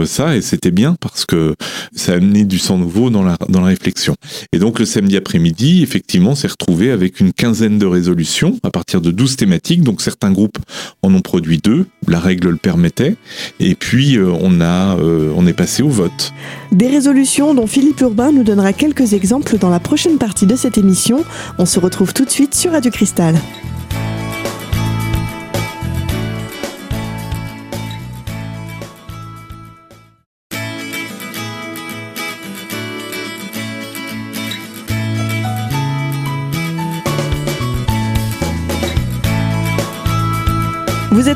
euh, 0.00 0.04
ça 0.04 0.36
et 0.36 0.42
c'était 0.42 0.70
bien 0.70 0.96
parce 1.00 1.24
que 1.24 1.54
ça 1.94 2.12
a 2.12 2.16
amené 2.16 2.44
du 2.44 2.58
sang 2.58 2.78
nouveau 2.78 3.10
dans 3.10 3.22
la, 3.22 3.36
dans 3.48 3.60
la 3.60 3.68
réflexion. 3.68 4.14
Et 4.52 4.58
donc 4.58 4.78
le 4.78 4.84
samedi 4.84 5.16
après-midi, 5.16 5.82
effectivement, 5.82 6.34
s'est 6.34 6.48
retrouvé 6.48 6.90
avec 6.90 7.20
une 7.20 7.32
quinzaine 7.32 7.78
de 7.78 7.86
résolutions 7.86 8.58
à 8.62 8.70
partir 8.70 9.00
de 9.00 9.10
12 9.10 9.36
thématiques. 9.36 9.82
Donc 9.82 10.00
certains 10.00 10.32
groupes 10.32 10.58
en 11.02 11.14
ont 11.14 11.20
produit 11.20 11.58
deux, 11.58 11.86
la 12.08 12.20
règle 12.20 12.50
le 12.50 12.56
permettait. 12.56 13.16
Et 13.58 13.74
puis 13.74 14.16
euh, 14.16 14.30
on, 14.40 14.60
a, 14.60 14.96
euh, 14.98 15.32
on 15.36 15.46
est 15.46 15.52
passé 15.52 15.82
au 15.82 15.88
vote. 15.88 16.32
Des 16.72 16.88
résolutions 16.88 17.54
dont 17.54 17.66
Philippe 17.66 18.00
Urbain 18.00 18.32
nous 18.32 18.44
donnera 18.44 18.72
quelques 18.72 19.12
exemples 19.12 19.58
dans 19.58 19.70
la 19.70 19.80
prochaine 19.80 20.18
partie 20.18 20.46
de 20.46 20.56
cette 20.56 20.78
émission. 20.78 21.24
On 21.58 21.66
se 21.66 21.78
retrouve 21.78 22.14
tout 22.14 22.24
de 22.24 22.30
suite 22.30 22.54
sur 22.54 22.72
Radio 22.72 22.90
Cristal. 22.90 23.36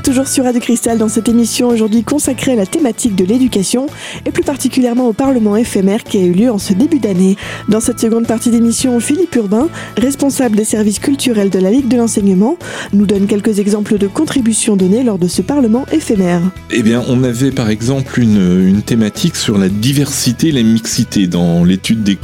Toujours 0.04 0.28
sur 0.28 0.44
Radio 0.44 0.60
Cristal 0.60 0.98
dans 0.98 1.08
cette 1.08 1.30
émission 1.30 1.68
aujourd'hui 1.68 2.04
consacrée 2.04 2.52
à 2.52 2.56
la 2.56 2.66
thématique 2.66 3.16
de 3.16 3.24
l'éducation 3.24 3.86
et 4.26 4.30
plus 4.32 4.42
particulièrement 4.42 5.08
au 5.08 5.14
Parlement 5.14 5.56
éphémère 5.56 6.04
qui 6.04 6.18
a 6.18 6.20
eu 6.20 6.32
lieu 6.32 6.50
en 6.50 6.58
ce 6.58 6.74
début 6.74 6.98
d'année. 6.98 7.36
Dans 7.70 7.80
cette 7.80 7.98
seconde 7.98 8.26
partie 8.26 8.50
d'émission, 8.50 9.00
Philippe 9.00 9.34
Urbain, 9.34 9.68
responsable 9.96 10.56
des 10.56 10.64
services 10.64 10.98
culturels 10.98 11.48
de 11.48 11.58
la 11.58 11.70
Ligue 11.70 11.88
de 11.88 11.96
l'enseignement, 11.96 12.58
nous 12.92 13.06
donne 13.06 13.26
quelques 13.26 13.58
exemples 13.58 13.96
de 13.96 14.06
contributions 14.06 14.76
données 14.76 15.02
lors 15.02 15.18
de 15.18 15.26
ce 15.26 15.40
Parlement 15.40 15.86
éphémère. 15.90 16.42
Eh 16.70 16.82
bien, 16.82 17.02
on 17.08 17.24
avait 17.24 17.50
par 17.50 17.70
exemple 17.70 18.20
une, 18.20 18.68
une 18.68 18.82
thématique 18.82 19.36
sur 19.36 19.56
la 19.56 19.70
diversité 19.70 20.52
la 20.52 20.62
mixité 20.62 21.26
dans 21.26 21.64
l'étude 21.64 22.02
des 22.02 22.18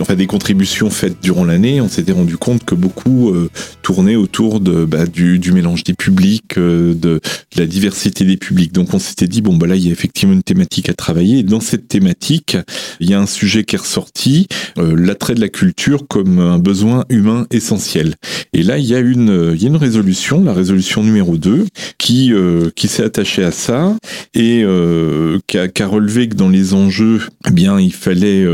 enfin 0.00 0.14
des 0.14 0.26
contributions 0.26 0.90
faites 0.90 1.16
durant 1.22 1.44
l'année. 1.44 1.80
On 1.80 1.88
s'était 1.88 2.12
rendu 2.12 2.36
compte 2.36 2.64
que 2.64 2.74
beaucoup 2.74 3.30
euh, 3.30 3.50
tournaient 3.82 4.16
autour 4.16 4.60
de, 4.60 4.84
bah, 4.84 5.06
du, 5.06 5.38
du 5.38 5.52
mélange 5.52 5.84
des 5.84 5.94
publics, 5.94 6.58
euh, 6.58 6.94
de, 6.94 7.13
la 7.56 7.66
diversité 7.66 8.24
des 8.24 8.36
publics. 8.36 8.72
Donc 8.72 8.94
on 8.94 8.98
s'était 8.98 9.26
dit, 9.26 9.42
bon, 9.42 9.56
bah 9.56 9.66
là, 9.66 9.76
il 9.76 9.86
y 9.86 9.88
a 9.88 9.92
effectivement 9.92 10.34
une 10.34 10.42
thématique 10.42 10.88
à 10.88 10.94
travailler. 10.94 11.42
Dans 11.42 11.60
cette 11.60 11.88
thématique, 11.88 12.56
il 13.00 13.10
y 13.10 13.14
a 13.14 13.20
un 13.20 13.26
sujet 13.26 13.64
qui 13.64 13.76
est 13.76 13.78
ressorti, 13.78 14.46
euh, 14.78 14.94
l'attrait 14.96 15.34
de 15.34 15.40
la 15.40 15.48
culture 15.48 16.06
comme 16.08 16.38
un 16.38 16.58
besoin 16.58 17.04
humain 17.08 17.46
essentiel. 17.50 18.14
Et 18.52 18.62
là, 18.62 18.78
il 18.78 18.86
y 18.86 18.94
a 18.94 18.98
une, 18.98 19.52
il 19.54 19.62
y 19.62 19.66
a 19.66 19.68
une 19.68 19.76
résolution, 19.76 20.42
la 20.42 20.52
résolution 20.52 21.02
numéro 21.02 21.36
2, 21.36 21.66
qui, 21.98 22.32
euh, 22.32 22.70
qui 22.74 22.88
s'est 22.88 23.04
attachée 23.04 23.44
à 23.44 23.50
ça 23.50 23.96
et 24.34 24.62
euh, 24.64 25.38
qui, 25.46 25.58
a, 25.58 25.68
qui, 25.68 25.82
a, 25.82 25.86
relevé 25.86 26.28
que 26.28 26.34
dans 26.34 26.48
les 26.48 26.74
enjeux, 26.74 27.20
eh 27.48 27.50
bien, 27.50 27.78
il 27.78 27.92
fallait 27.92 28.44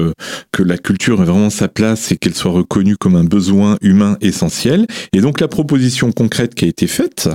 que 0.52 0.62
la 0.62 0.79
culture 0.79 1.23
ait 1.23 1.26
vraiment 1.26 1.50
sa 1.50 1.69
place 1.69 2.12
et 2.12 2.17
qu'elle 2.17 2.35
soit 2.35 2.50
reconnue 2.50 2.97
comme 2.97 3.17
un 3.17 3.25
besoin 3.25 3.76
humain 3.81 4.17
essentiel. 4.21 4.87
Et 5.12 5.21
donc 5.21 5.40
la 5.40 5.49
proposition 5.49 6.12
concrète 6.12 6.55
qui 6.55 6.64
a 6.64 6.69
été 6.69 6.87
faite, 6.87 7.29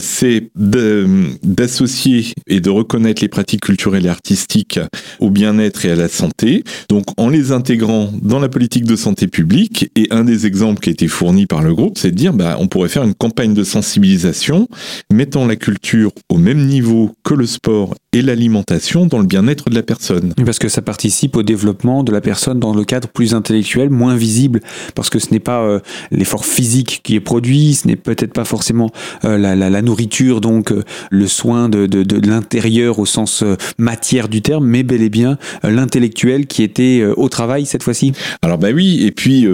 c'est 0.00 0.47
d'associer 0.56 2.26
et 2.46 2.60
de 2.60 2.70
reconnaître 2.70 3.22
les 3.22 3.28
pratiques 3.28 3.62
culturelles 3.62 4.06
et 4.06 4.10
artistiques 4.10 4.80
au 5.20 5.30
bien-être 5.30 5.84
et 5.84 5.90
à 5.90 5.96
la 5.96 6.08
santé, 6.08 6.64
donc 6.88 7.04
en 7.16 7.28
les 7.28 7.52
intégrant 7.52 8.10
dans 8.22 8.38
la 8.38 8.48
politique 8.48 8.84
de 8.84 8.96
santé 8.96 9.26
publique. 9.26 9.90
Et 9.96 10.08
un 10.10 10.24
des 10.24 10.46
exemples 10.46 10.80
qui 10.80 10.90
a 10.90 10.92
été 10.92 11.08
fourni 11.08 11.46
par 11.46 11.62
le 11.62 11.74
groupe, 11.74 11.98
c'est 11.98 12.10
de 12.10 12.16
dire, 12.16 12.32
bah, 12.32 12.56
on 12.60 12.68
pourrait 12.68 12.88
faire 12.88 13.04
une 13.04 13.14
campagne 13.14 13.54
de 13.54 13.64
sensibilisation 13.64 14.68
mettant 15.12 15.46
la 15.46 15.56
culture 15.56 16.12
au 16.28 16.38
même 16.38 16.66
niveau 16.66 17.12
que 17.24 17.34
le 17.34 17.46
sport 17.46 17.94
et 18.12 18.22
l'alimentation 18.22 19.06
dans 19.06 19.18
le 19.18 19.26
bien-être 19.26 19.68
de 19.68 19.74
la 19.74 19.82
personne. 19.82 20.32
Parce 20.44 20.58
que 20.58 20.68
ça 20.68 20.82
participe 20.82 21.36
au 21.36 21.42
développement 21.42 22.02
de 22.02 22.12
la 22.12 22.20
personne 22.20 22.58
dans 22.58 22.74
le 22.74 22.84
cadre 22.84 23.08
plus 23.08 23.34
intellectuel, 23.34 23.90
moins 23.90 24.16
visible, 24.16 24.60
parce 24.94 25.10
que 25.10 25.18
ce 25.18 25.32
n'est 25.32 25.40
pas 25.40 25.62
euh, 25.62 25.80
l'effort 26.10 26.44
physique 26.44 27.00
qui 27.02 27.14
est 27.14 27.20
produit, 27.20 27.74
ce 27.74 27.86
n'est 27.86 27.96
peut-être 27.96 28.32
pas 28.32 28.44
forcément 28.44 28.90
euh, 29.24 29.36
la, 29.38 29.82
nourriture, 29.82 30.37
donc 30.40 30.72
euh, 30.72 30.82
le 31.10 31.26
soin 31.26 31.68
de, 31.68 31.86
de, 31.86 32.02
de 32.02 32.28
l'intérieur 32.28 32.98
au 32.98 33.06
sens 33.06 33.42
euh, 33.42 33.56
matière 33.78 34.28
du 34.28 34.42
terme, 34.42 34.66
mais 34.66 34.82
bel 34.82 35.02
et 35.02 35.10
bien 35.10 35.38
euh, 35.64 35.70
l'intellectuel 35.70 36.46
qui 36.46 36.62
était 36.62 37.04
au 37.16 37.28
travail 37.28 37.66
cette 37.66 37.82
fois-ci. 37.82 38.12
Alors 38.42 38.58
bah 38.58 38.68
oui, 38.74 39.04
et 39.04 39.10
puis 39.10 39.46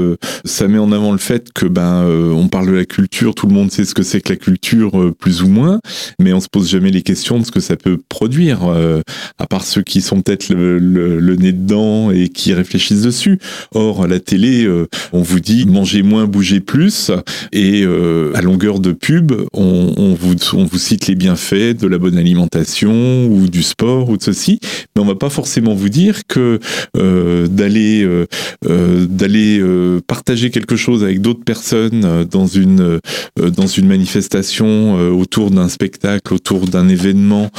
ça 0.45 0.69
met 0.69 0.79
en 0.79 0.93
avant 0.93 1.13
le 1.13 1.19
fait 1.19 1.53
que 1.53 1.67
ben 1.67 2.05
on 2.05 2.49
parle 2.49 2.69
de 2.69 2.73
la 2.73 2.85
culture, 2.85 3.35
tout 3.35 3.47
le 3.47 3.55
monde 3.55 3.71
sait 3.71 3.85
ce 3.85 3.95
que 3.95 4.03
c'est 4.03 4.21
que 4.21 4.33
la 4.33 4.37
culture 4.37 5.13
plus 5.19 5.43
ou 5.43 5.49
moins, 5.49 5.81
mais 6.21 6.33
on 6.33 6.41
se 6.41 6.49
pose 6.49 6.69
jamais 6.69 6.91
les 6.91 7.03
questions 7.03 7.39
de 7.39 7.45
ce 7.45 7.51
que 7.51 7.61
ça 7.61 7.77
peut 7.77 7.99
produire, 8.09 8.63
à 9.39 9.47
part 9.47 9.65
ceux 9.65 9.83
qui 9.83 10.01
sont 10.01 10.23
peut-être 10.23 10.49
le, 10.51 11.37
nez 11.37 11.53
dedans 11.53 12.11
et 12.11 12.29
qui 12.29 12.53
réfléchissent 12.53 13.03
dessus. 13.03 13.39
Or 13.75 14.07
la 14.07 14.21
télé, 14.21 14.69
on 15.13 15.23
vous 15.23 15.41
dit 15.41 15.67
mangez 15.67 16.03
moins, 16.03 16.27
bougez 16.27 16.61
plus, 16.61 17.11
et 17.53 17.85
à 18.35 18.41
longueur 18.41 18.81
de 18.81 18.93
pub, 18.93 19.33
on, 19.53 20.15
vous, 20.15 20.35
on 20.55 20.65
vous 20.65 20.74
cite 20.79 21.07
les 21.07 21.15
bienfaits 21.15 21.77
de 21.79 21.87
la 21.87 21.99
bonne 21.99 22.19
alimentation 22.19 23.27
ou 23.27 23.49
du 23.49 23.63
sport 23.63 24.09
ou 24.09 24.17
de 24.17 24.23
ceci, 24.23 24.59
mais 24.95 25.03
on 25.03 25.05
va 25.05 25.15
pas 25.15 25.31
forcément 25.31 25.75
vous 25.75 25.89
dire 25.89 26.27
que 26.27 26.59
euh, 26.97 27.47
d'aller 27.49 28.03
euh, 28.03 28.27
euh, 28.69 29.07
d'aller 29.07 29.63
partager 30.07 30.51
quelque 30.51 30.77
chose 30.77 31.03
avec 31.03 31.21
d'autres 31.21 31.45
personnes 31.45 32.25
dans 32.31 32.47
une 32.47 33.01
dans 33.37 33.67
une 33.67 33.87
manifestation 33.87 34.95
autour 35.13 35.51
d'un 35.51 35.69
spectacle, 35.69 36.35
autour 36.35 36.67
d'un 36.67 36.89
événement, 36.89 37.51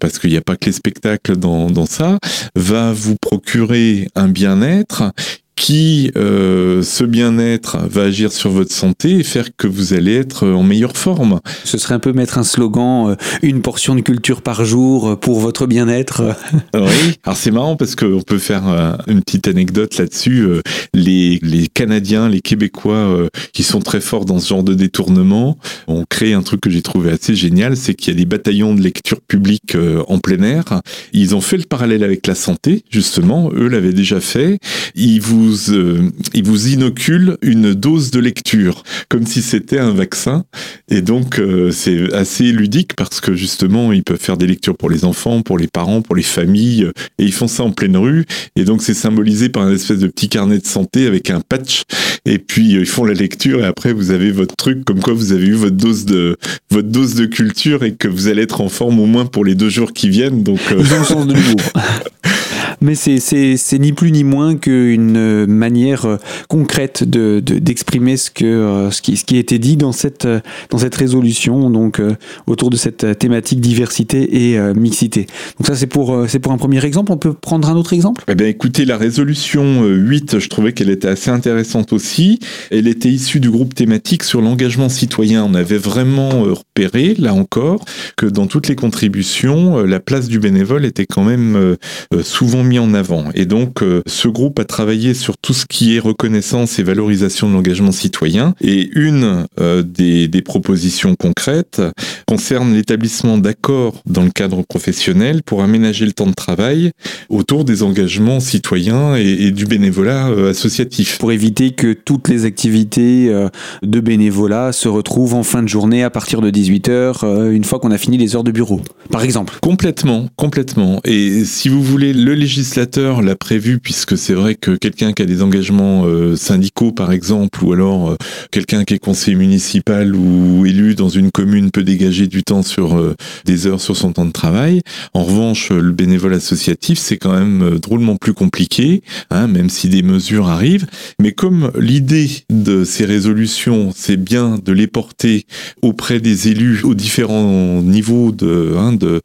parce 0.00 0.18
qu'il 0.18 0.30
n'y 0.30 0.36
a 0.36 0.42
pas 0.42 0.56
que 0.56 0.66
les 0.66 0.72
spectacles 0.72 1.36
dans, 1.36 1.70
dans 1.70 1.86
ça, 1.86 2.18
va 2.54 2.92
vous 2.92 3.16
procurer 3.20 4.08
un 4.14 4.28
bien-être 4.28 5.12
qui, 5.56 6.10
euh, 6.16 6.82
ce 6.82 7.04
bien-être, 7.04 7.78
va 7.88 8.02
agir 8.02 8.32
sur 8.32 8.50
votre 8.50 8.72
santé 8.72 9.18
et 9.18 9.22
faire 9.22 9.48
que 9.56 9.66
vous 9.66 9.92
allez 9.92 10.16
être 10.16 10.48
en 10.48 10.62
meilleure 10.62 10.96
forme. 10.96 11.40
Ce 11.64 11.78
serait 11.78 11.94
un 11.94 11.98
peu 11.98 12.12
mettre 12.12 12.38
un 12.38 12.42
slogan, 12.42 13.10
euh, 13.10 13.16
une 13.42 13.62
portion 13.62 13.94
de 13.94 14.00
culture 14.00 14.42
par 14.42 14.64
jour 14.64 15.18
pour 15.20 15.40
votre 15.40 15.66
bien-être. 15.66 16.22
oui, 16.74 17.14
alors 17.24 17.36
c'est 17.36 17.50
marrant 17.50 17.76
parce 17.76 17.94
qu'on 17.94 18.22
peut 18.22 18.38
faire 18.38 18.68
euh, 18.68 18.92
une 19.06 19.22
petite 19.22 19.48
anecdote 19.48 19.96
là-dessus. 19.98 20.40
Euh, 20.40 20.62
les, 20.94 21.38
les 21.42 21.68
Canadiens, 21.68 22.28
les 22.28 22.40
Québécois 22.40 22.94
euh, 22.94 23.28
qui 23.52 23.62
sont 23.62 23.80
très 23.80 24.00
forts 24.00 24.24
dans 24.24 24.38
ce 24.38 24.48
genre 24.48 24.62
de 24.62 24.74
détournement 24.74 25.58
ont 25.86 26.04
créé 26.08 26.34
un 26.34 26.42
truc 26.42 26.60
que 26.60 26.70
j'ai 26.70 26.82
trouvé 26.82 27.10
assez 27.10 27.34
génial, 27.34 27.76
c'est 27.76 27.94
qu'il 27.94 28.12
y 28.12 28.16
a 28.16 28.18
des 28.18 28.26
bataillons 28.26 28.74
de 28.74 28.80
lecture 28.80 29.20
publique 29.20 29.74
euh, 29.74 30.02
en 30.08 30.18
plein 30.18 30.42
air. 30.42 30.82
Ils 31.12 31.34
ont 31.34 31.40
fait 31.40 31.56
le 31.56 31.64
parallèle 31.64 32.04
avec 32.04 32.26
la 32.26 32.34
santé, 32.34 32.84
justement. 32.90 33.50
Eux 33.54 33.68
l'avaient 33.68 33.92
déjà 33.92 34.20
fait. 34.20 34.58
Ils 34.94 35.20
vous 35.20 35.41
vous, 35.42 35.72
euh, 35.72 36.10
il 36.34 36.44
vous 36.44 36.68
inocule 36.68 37.36
une 37.42 37.74
dose 37.74 38.10
de 38.10 38.20
lecture, 38.20 38.82
comme 39.08 39.26
si 39.26 39.42
c'était 39.42 39.78
un 39.78 39.90
vaccin. 39.90 40.44
Et 40.88 41.02
donc, 41.02 41.38
euh, 41.38 41.70
c'est 41.70 42.12
assez 42.12 42.52
ludique 42.52 42.94
parce 42.96 43.20
que 43.20 43.34
justement, 43.34 43.92
ils 43.92 44.02
peuvent 44.02 44.20
faire 44.20 44.36
des 44.36 44.46
lectures 44.46 44.76
pour 44.76 44.90
les 44.90 45.04
enfants, 45.04 45.42
pour 45.42 45.58
les 45.58 45.66
parents, 45.66 46.02
pour 46.02 46.16
les 46.16 46.22
familles, 46.22 46.90
et 47.18 47.24
ils 47.24 47.32
font 47.32 47.48
ça 47.48 47.62
en 47.64 47.72
pleine 47.72 47.96
rue. 47.96 48.24
Et 48.56 48.64
donc, 48.64 48.82
c'est 48.82 48.94
symbolisé 48.94 49.48
par 49.48 49.64
un 49.64 49.74
espèce 49.74 49.98
de 49.98 50.06
petit 50.06 50.28
carnet 50.28 50.58
de 50.58 50.66
santé 50.66 51.06
avec 51.06 51.30
un 51.30 51.40
patch. 51.40 51.82
Et 52.24 52.38
puis, 52.38 52.72
ils 52.72 52.86
font 52.86 53.04
la 53.04 53.14
lecture 53.14 53.60
et 53.60 53.64
après, 53.64 53.92
vous 53.92 54.10
avez 54.10 54.30
votre 54.30 54.54
truc 54.56 54.84
comme 54.84 55.00
quoi 55.00 55.12
vous 55.12 55.32
avez 55.32 55.46
eu 55.46 55.54
votre 55.54 55.76
dose 55.76 56.04
de, 56.04 56.36
votre 56.70 56.88
dose 56.88 57.14
de 57.14 57.26
culture 57.26 57.82
et 57.82 57.94
que 57.94 58.08
vous 58.08 58.28
allez 58.28 58.42
être 58.42 58.60
en 58.60 58.68
forme 58.68 59.00
au 59.00 59.06
moins 59.06 59.26
pour 59.26 59.44
les 59.44 59.54
deux 59.54 59.70
jours 59.70 59.92
qui 59.92 60.08
viennent. 60.08 60.42
Donc, 60.42 60.60
euh... 60.70 60.80
ils 60.80 60.94
ont 60.94 60.98
le 60.98 61.04
sens 61.04 61.26
de 61.26 61.34
l'humour. 61.34 61.60
mais 62.82 62.94
c'est 62.94 63.78
ni 63.78 63.92
plus 63.92 64.10
ni 64.10 64.24
moins 64.24 64.56
qu'une 64.56 65.16
manière 65.46 66.06
euh, 66.06 66.16
concrète 66.48 67.04
d'exprimer 67.04 68.12
de, 68.12 68.16
de, 68.16 68.20
ce, 68.20 68.30
que, 68.30 68.44
euh, 68.44 68.90
ce, 68.90 69.02
qui, 69.02 69.16
ce 69.16 69.24
qui 69.24 69.36
été 69.36 69.58
dit 69.58 69.76
dans 69.76 69.92
cette, 69.92 70.26
dans 70.70 70.78
cette 70.78 70.94
résolution, 70.94 71.70
donc 71.70 72.00
euh, 72.00 72.14
autour 72.46 72.70
de 72.70 72.76
cette 72.76 73.18
thématique 73.18 73.60
diversité 73.60 74.52
et 74.52 74.58
mixité. 74.74 75.26
Donc 75.58 75.66
ça, 75.66 75.74
c'est 75.74 75.86
pour, 75.86 76.26
pour 76.42 76.52
un 76.52 76.56
premier 76.56 76.84
exemple. 76.84 77.12
On 77.12 77.16
peut 77.16 77.32
prendre 77.32 77.68
un 77.68 77.76
autre 77.76 77.92
exemple? 77.92 78.24
Eh 78.28 78.34
bien, 78.34 78.46
écoutez, 78.46 78.84
la 78.84 78.96
résolution 78.96 79.84
8, 79.84 80.38
je 80.38 80.48
trouvais 80.48 80.72
qu'elle 80.72 80.90
était 80.90 81.08
assez 81.08 81.30
intéressante 81.30 81.92
aussi. 81.92 82.38
Elle 82.70 82.88
était 82.88 83.08
issue 83.08 83.40
du 83.40 83.50
groupe 83.50 83.74
thématique 83.74 84.22
sur 84.22 84.40
l'engagement 84.40 84.88
citoyen. 84.88 85.44
On 85.44 85.54
avait 85.54 85.78
vraiment 85.78 86.42
repéré, 86.42 87.14
là 87.18 87.34
encore, 87.34 87.84
que 88.16 88.26
dans 88.26 88.46
toutes 88.46 88.68
les 88.68 88.76
contributions, 88.76 89.78
la 89.82 90.00
place 90.00 90.28
du 90.28 90.38
bénévole 90.38 90.84
était 90.84 91.06
quand 91.06 91.24
même 91.24 91.76
souvent 92.22 92.64
mis 92.64 92.78
en 92.78 92.94
avant. 92.94 93.24
Et 93.34 93.46
donc, 93.46 93.82
euh, 93.82 94.02
ce 94.06 94.28
groupe 94.28 94.58
a 94.58 94.64
travaillé 94.64 95.14
sur 95.22 95.38
tout 95.38 95.54
ce 95.54 95.66
qui 95.66 95.96
est 95.96 96.00
reconnaissance 96.00 96.78
et 96.78 96.82
valorisation 96.82 97.48
de 97.48 97.54
l'engagement 97.54 97.92
citoyen. 97.92 98.54
Et 98.60 98.90
une 98.94 99.46
euh, 99.60 99.82
des, 99.82 100.28
des, 100.28 100.42
propositions 100.42 101.14
concrètes 101.14 101.80
concerne 102.26 102.74
l'établissement 102.74 103.38
d'accords 103.38 104.02
dans 104.06 104.22
le 104.24 104.30
cadre 104.30 104.62
professionnel 104.62 105.42
pour 105.44 105.62
aménager 105.62 106.04
le 106.04 106.12
temps 106.12 106.26
de 106.26 106.34
travail 106.34 106.90
autour 107.28 107.64
des 107.64 107.82
engagements 107.82 108.40
citoyens 108.40 109.16
et, 109.16 109.46
et 109.46 109.50
du 109.52 109.66
bénévolat 109.66 110.28
euh, 110.28 110.50
associatif. 110.50 111.18
Pour 111.18 111.32
éviter 111.32 111.70
que 111.70 111.92
toutes 111.92 112.28
les 112.28 112.44
activités 112.44 113.28
euh, 113.28 113.48
de 113.82 114.00
bénévolat 114.00 114.72
se 114.72 114.88
retrouvent 114.88 115.34
en 115.34 115.42
fin 115.42 115.62
de 115.62 115.68
journée 115.68 116.02
à 116.02 116.10
partir 116.10 116.40
de 116.40 116.50
18h, 116.50 117.24
euh, 117.24 117.50
une 117.52 117.64
fois 117.64 117.78
qu'on 117.78 117.90
a 117.90 117.98
fini 117.98 118.18
les 118.18 118.34
heures 118.34 118.44
de 118.44 118.50
bureau, 118.50 118.80
par 119.10 119.22
exemple. 119.22 119.58
Complètement, 119.60 120.26
complètement. 120.36 121.00
Et 121.04 121.44
si 121.44 121.68
vous 121.68 121.82
voulez, 121.82 122.12
le 122.12 122.34
législateur 122.34 123.22
l'a 123.22 123.36
prévu 123.36 123.78
puisque 123.78 124.16
c'est 124.18 124.34
vrai 124.34 124.54
que 124.54 124.72
quelqu'un 124.72 125.11
qui 125.12 125.22
a 125.22 125.26
des 125.26 125.42
engagements 125.42 126.04
euh, 126.06 126.36
syndicaux 126.36 126.92
par 126.92 127.12
exemple 127.12 127.64
ou 127.64 127.72
alors 127.72 128.10
euh, 128.10 128.16
quelqu'un 128.50 128.84
qui 128.84 128.94
est 128.94 128.98
conseiller 128.98 129.36
municipal 129.36 130.14
ou 130.14 130.64
élu 130.66 130.94
dans 130.94 131.08
une 131.08 131.30
commune 131.30 131.70
peut 131.70 131.84
dégager 131.84 132.26
du 132.26 132.42
temps 132.42 132.62
sur 132.62 132.96
euh, 132.96 133.14
des 133.44 133.66
heures 133.66 133.80
sur 133.80 133.96
son 133.96 134.12
temps 134.12 134.24
de 134.24 134.32
travail. 134.32 134.80
En 135.14 135.24
revanche, 135.24 135.70
le 135.70 135.92
bénévole 135.92 136.34
associatif 136.34 136.98
c'est 136.98 137.16
quand 137.16 137.32
même 137.32 137.78
drôlement 137.78 138.16
plus 138.16 138.34
compliqué, 138.34 139.02
hein, 139.30 139.46
même 139.46 139.68
si 139.68 139.88
des 139.88 140.02
mesures 140.02 140.48
arrivent. 140.48 140.86
Mais 141.20 141.32
comme 141.32 141.70
l'idée 141.78 142.28
de 142.50 142.84
ces 142.84 143.04
résolutions 143.04 143.92
c'est 143.94 144.16
bien 144.16 144.58
de 144.64 144.72
les 144.72 144.86
porter 144.86 145.46
auprès 145.82 146.20
des 146.20 146.48
élus 146.48 146.82
aux 146.84 146.94
différents 146.94 147.82
niveaux 147.82 148.32
de, 148.32 148.74
hein, 148.76 148.92
de 148.92 149.20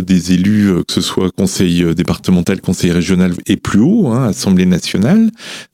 des 0.00 0.32
élus, 0.32 0.72
que 0.86 0.92
ce 0.92 1.00
soit 1.00 1.30
conseil 1.30 1.94
départemental, 1.94 2.60
conseil 2.60 2.90
régional 2.90 3.32
et 3.46 3.56
plus 3.56 3.80
haut, 3.80 4.08
hein, 4.08 4.28
Assemblée 4.28 4.66
nationale. 4.66 5.09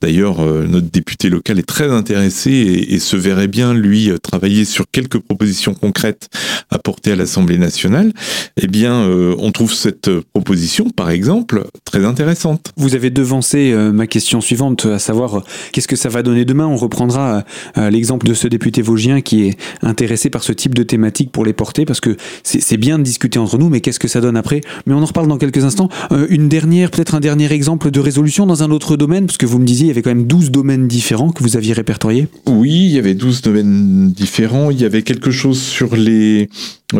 D'ailleurs, 0.01 0.41
euh, 0.41 0.65
notre 0.67 0.89
député 0.89 1.29
local 1.29 1.59
est 1.59 1.67
très 1.67 1.91
intéressé 1.91 2.51
et, 2.51 2.99
se 2.99 3.15
verrait 3.15 3.47
bien, 3.47 3.73
lui, 3.73 4.11
travailler 4.21 4.65
sur 4.65 4.85
quelques 4.91 5.19
propositions 5.19 5.73
concrètes 5.73 6.29
à 6.69 6.79
porter 6.79 7.11
à 7.11 7.15
l'Assemblée 7.15 7.57
nationale. 7.57 8.11
Eh 8.57 8.67
bien, 8.67 8.93
euh, 8.93 9.35
on 9.39 9.51
trouve 9.51 9.73
cette 9.73 10.09
proposition, 10.33 10.89
par 10.89 11.09
exemple, 11.09 11.65
très 11.85 12.05
intéressante. 12.05 12.71
Vous 12.77 12.95
avez 12.95 13.09
devancé 13.09 13.71
euh, 13.71 13.91
ma 13.91 14.07
question 14.07 14.41
suivante, 14.41 14.85
à 14.85 14.99
savoir 14.99 15.43
qu'est-ce 15.71 15.87
que 15.87 15.95
ça 15.95 16.09
va 16.09 16.23
donner 16.23 16.45
demain? 16.45 16.65
On 16.65 16.75
reprendra 16.75 17.43
euh, 17.77 17.89
l'exemple 17.89 18.27
de 18.27 18.33
ce 18.33 18.47
député 18.47 18.81
vosgien 18.81 19.21
qui 19.21 19.43
est 19.43 19.57
intéressé 19.81 20.29
par 20.29 20.43
ce 20.43 20.51
type 20.51 20.75
de 20.75 20.83
thématique 20.83 21.31
pour 21.31 21.45
les 21.45 21.53
porter, 21.53 21.85
parce 21.85 22.01
que 22.01 22.17
c'est 22.43 22.77
bien 22.77 22.99
de 22.99 23.03
discuter 23.03 23.39
entre 23.39 23.57
nous, 23.57 23.69
mais 23.69 23.81
qu'est-ce 23.81 23.99
que 23.99 24.07
ça 24.07 24.21
donne 24.21 24.37
après? 24.37 24.61
Mais 24.85 24.93
on 24.93 25.01
en 25.01 25.05
reparle 25.05 25.27
dans 25.27 25.37
quelques 25.37 25.63
instants. 25.63 25.89
une 26.29 26.49
dernière, 26.49 26.91
peut-être 26.91 27.15
un 27.15 27.19
dernier 27.19 27.51
exemple 27.51 27.91
de 27.91 27.99
résolution 27.99 28.45
dans 28.45 28.63
un 28.63 28.71
autre 28.71 28.95
domaine, 28.95 29.26
parce 29.27 29.37
que 29.37 29.45
vous 29.45 29.59
me 29.59 29.65
disiez, 29.65 29.85
il 29.85 29.87
y 29.89 29.91
avait 29.91 30.01
quand 30.01 30.09
même 30.09 30.25
12 30.25 30.51
domaines 30.51 30.87
différents 30.87 31.31
que 31.31 31.43
vous 31.43 31.57
aviez 31.57 31.73
répertoriés 31.73 32.27
Oui, 32.47 32.71
il 32.71 32.91
y 32.91 32.97
avait 32.97 33.13
12 33.13 33.41
domaines 33.41 34.11
différents. 34.11 34.71
Il 34.71 34.81
y 34.81 34.85
avait 34.85 35.03
quelque 35.03 35.29
chose 35.31 35.61
sur 35.61 35.95
les 35.95 36.49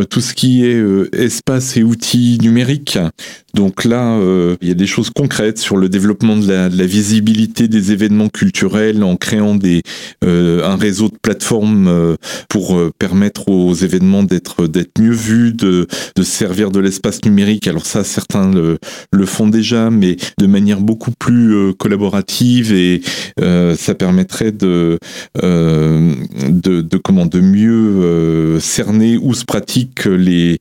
tout 0.10 0.22
ce 0.22 0.34
qui 0.34 0.65
est 0.65 0.84
espace 1.13 1.77
et 1.77 1.84
outils 1.84 2.38
numériques. 2.41 3.00
Donc 3.53 3.86
là, 3.86 4.20
il 4.62 4.67
y 4.67 4.72
a 4.72 4.75
des 4.75 4.86
choses 4.86 5.10
concrètes 5.10 5.58
sur 5.58 5.77
le 5.77 5.89
développement 5.89 6.36
de 6.36 6.48
la, 6.48 6.67
visibilité 6.86 7.67
des 7.67 7.91
événements 7.91 8.29
culturels 8.29 9.03
en 9.03 9.15
créant 9.15 9.56
des, 9.56 9.82
un 10.24 10.75
réseau 10.75 11.08
de 11.08 11.17
plateformes 11.20 12.17
pour 12.50 12.79
permettre 13.00 13.50
aux 13.50 13.74
événements 13.74 14.24
d'être 14.24 14.67
mieux 15.00 15.13
vus, 15.13 15.53
de, 15.53 15.88
de 16.15 16.24
servir 16.24 16.70
de 16.70 16.79
l'espace 16.79 17.24
numérique. 17.25 17.67
Alors 17.67 17.86
ça, 17.86 18.03
certains 18.03 18.51
le, 18.51 19.25
font 19.25 19.48
déjà, 19.48 19.89
mais 19.89 20.17
de 20.38 20.48
manière 20.48 20.82
beaucoup 20.82 21.12
plus 21.12 21.74
collaborative 21.75 22.74
et 22.74 23.01
ça 23.39 23.96
permettrait 23.96 24.51
de, 24.51 25.00
de, 25.41 26.82
de, 26.82 26.98
comment 26.98 27.25
de 27.25 27.39
mieux 27.39 28.60
cerner 28.60 29.17
où 29.17 29.34
se 29.34 29.46
les, 30.06 30.60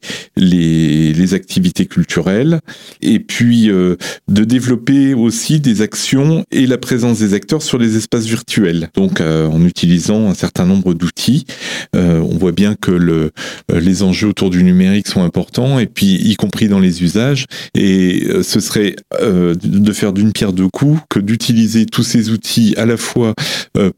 activités 1.35 1.87
culturelles 1.87 2.61
et 3.03 3.19
puis 3.19 3.67
de 3.67 4.45
développer 4.45 5.13
aussi 5.15 5.61
des 5.61 5.83
actions 5.83 6.45
et 6.53 6.67
la 6.67 6.79
présence 6.79 7.19
des 7.19 7.35
acteurs 7.35 7.63
sur 7.63 7.79
les 7.79 7.97
espaces 7.97 8.27
virtuels. 8.27 8.91
Donc 8.95 9.21
en 9.21 9.65
utilisant 9.65 10.29
un 10.29 10.35
certain 10.35 10.67
nombre 10.67 10.95
d'outils, 10.95 11.47
on 11.95 12.37
voit 12.39 12.53
bien 12.53 12.75
que 12.75 12.93
le, 12.93 13.33
les 13.73 14.03
enjeux 14.03 14.29
autour 14.29 14.51
du 14.51 14.63
numérique 14.63 15.09
sont 15.09 15.23
importants 15.23 15.79
et 15.79 15.87
puis 15.87 16.15
y 16.15 16.37
compris 16.37 16.69
dans 16.69 16.79
les 16.79 17.03
usages 17.03 17.47
et 17.75 18.27
ce 18.43 18.61
serait 18.61 18.97
de 19.21 19.93
faire 19.93 20.13
d'une 20.13 20.33
pierre 20.33 20.53
deux 20.53 20.69
coups 20.69 21.01
que 21.11 21.19
d'utiliser 21.19 21.87
tous 21.87 22.05
ces 22.05 22.31
outils 22.31 22.75
à 22.77 22.87
la 22.87 22.97
fois 22.97 23.35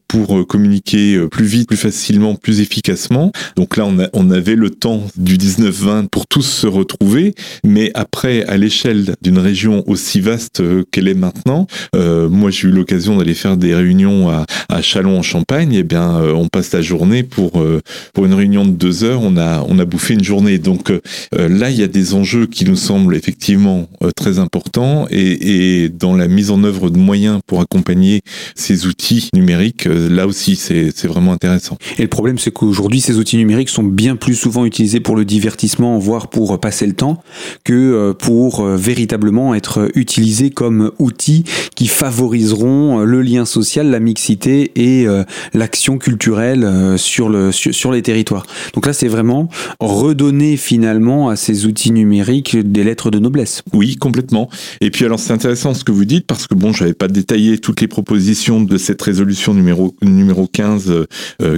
pour 0.09 0.47
communiquer 0.47 1.21
plus 1.31 1.47
vite, 1.47 1.69
plus 1.69 1.77
facilement, 1.77 2.35
plus 2.35 2.61
efficacement. 2.61 3.33
Donc 3.57 3.77
là, 3.77 3.89
on 4.13 4.31
avait 4.31 4.57
le 4.57 4.71
temps 4.71 5.08
du 5.17 5.37
19-20 5.37 6.09
pour 6.09 6.27
tous 6.27 6.43
se 6.43 6.67
retrouver, 6.67 7.35
mais 7.65 7.91
après, 7.95 8.45
à 8.45 8.57
l'échelle 8.57 9.15
d'une 9.23 9.39
région 9.39 9.85
aussi 9.87 10.21
vaste 10.21 10.63
qu'elle 10.91 11.09
est 11.09 11.15
maintenant, 11.15 11.67
euh, 11.95 12.29
moi 12.29 12.51
j'ai 12.51 12.69
eu 12.69 12.71
l'occasion 12.71 13.17
d'aller 13.17 13.35
faire 13.35 13.57
des 13.57 13.75
réunions 13.75 14.29
à, 14.31 14.47
à 14.69 14.83
Chalon 14.83 15.19
en 15.19 15.23
Champagne, 15.23 15.73
et 15.73 15.79
eh 15.79 15.83
bien 15.83 16.17
euh, 16.17 16.33
on 16.33 16.49
passe 16.49 16.73
la 16.73 16.83
journée 16.83 17.23
pour 17.23 17.61
euh, 17.61 17.81
pour 18.15 18.27
une 18.27 18.35
réunion 18.35 18.65
de 18.65 18.73
deux 18.73 19.05
heures, 19.05 19.21
on 19.23 19.37
a 19.37 19.65
on 19.69 19.79
a 19.79 19.85
bouffé 19.85 20.15
une 20.15 20.25
journée. 20.25 20.59
Donc 20.59 20.93
là, 21.33 21.71
il 21.71 21.77
y 21.77 21.83
a 21.83 21.89
des 21.89 22.15
enjeux 22.15 22.47
qui 22.47 22.65
nous 22.65 22.77
semblent 22.77 23.15
effectivement 23.15 23.89
très 24.17 24.39
importants 24.39 25.07
et, 25.11 25.83
et 25.85 25.89
dans 25.89 26.17
la 26.17 26.29
mise 26.29 26.51
en 26.51 26.65
œuvre 26.65 26.91
de 26.91 26.99
moyens 26.99 27.41
pour 27.47 27.61
accompagner 27.61 28.23
ces 28.55 28.87
outils 28.87 29.29
numériques, 29.35 29.87
là 29.87 30.27
aussi 30.27 30.57
c'est 30.57 31.07
vraiment 31.07 31.33
intéressant. 31.33 31.79
Et 31.99 32.03
le 32.03 32.09
problème, 32.09 32.39
c'est 32.39 32.51
qu'aujourd'hui, 32.51 33.01
ces 33.01 33.19
outils 33.19 33.37
numériques 33.37 33.69
sont 33.69 33.83
bien 33.83 34.17
plus 34.17 34.35
souvent 34.35 34.65
utilisés 34.65 34.98
pour 35.01 35.17
le 35.17 35.25
divertissement, 35.25 35.99
voire 35.99 36.29
pour 36.29 36.59
passer 36.61 36.87
le 36.87 36.93
temps, 36.93 37.23
que 37.65 37.73
euh, 37.73 38.15
pour 38.15 38.61
euh, 38.61 38.77
véritablement 38.77 39.55
être 39.55 39.91
utilisés 39.95 40.51
comme 40.51 40.91
outils 40.99 41.45
qui 41.75 41.87
favoriseront 41.87 43.01
euh, 43.01 43.05
le 43.05 43.23
lien 43.23 43.45
social, 43.45 43.91
la 43.91 44.01
mixité 44.01 44.73
et 44.77 45.07
l'action 45.55 45.99
culturelle 45.99 46.97
sur, 46.97 47.29
le, 47.29 47.53
sur, 47.53 47.93
les 47.93 48.03
territoires. 48.03 48.47
Donc 48.75 48.87
là, 48.87 48.93
c'est 48.93 49.09
vraiment 49.09 49.49
redonner 49.81 50.57
finalement 50.57 51.29
à 51.29 51.37
ces 51.37 51.67
outils 51.67 51.93
numériques 51.93 52.57
des 52.57 52.85
lettres 52.85 53.11
de 53.11 53.19
noblesse. 53.19 53.63
Oui, 53.73 53.97
complètement. 53.97 54.49
Et 54.81 54.91
puis 54.91 55.05
alors, 55.05 55.19
c'est 55.19 55.33
intéressant 55.33 55.75
ce 55.75 55.85
que 55.85 55.93
vous 55.93 56.05
dites 56.05 56.27
parce 56.27 56.47
que 56.47 56.55
bon, 56.55 56.73
j'avais 56.73 56.95
pas 56.95 57.09
détaillé 57.09 57.59
toutes 57.59 57.81
les 57.81 57.89
propositions 57.89 58.61
de 58.61 58.77
cette 58.79 59.01
résolution 59.03 59.55
numéro, 59.55 59.95
numéro 60.03 60.47
15 60.47 61.07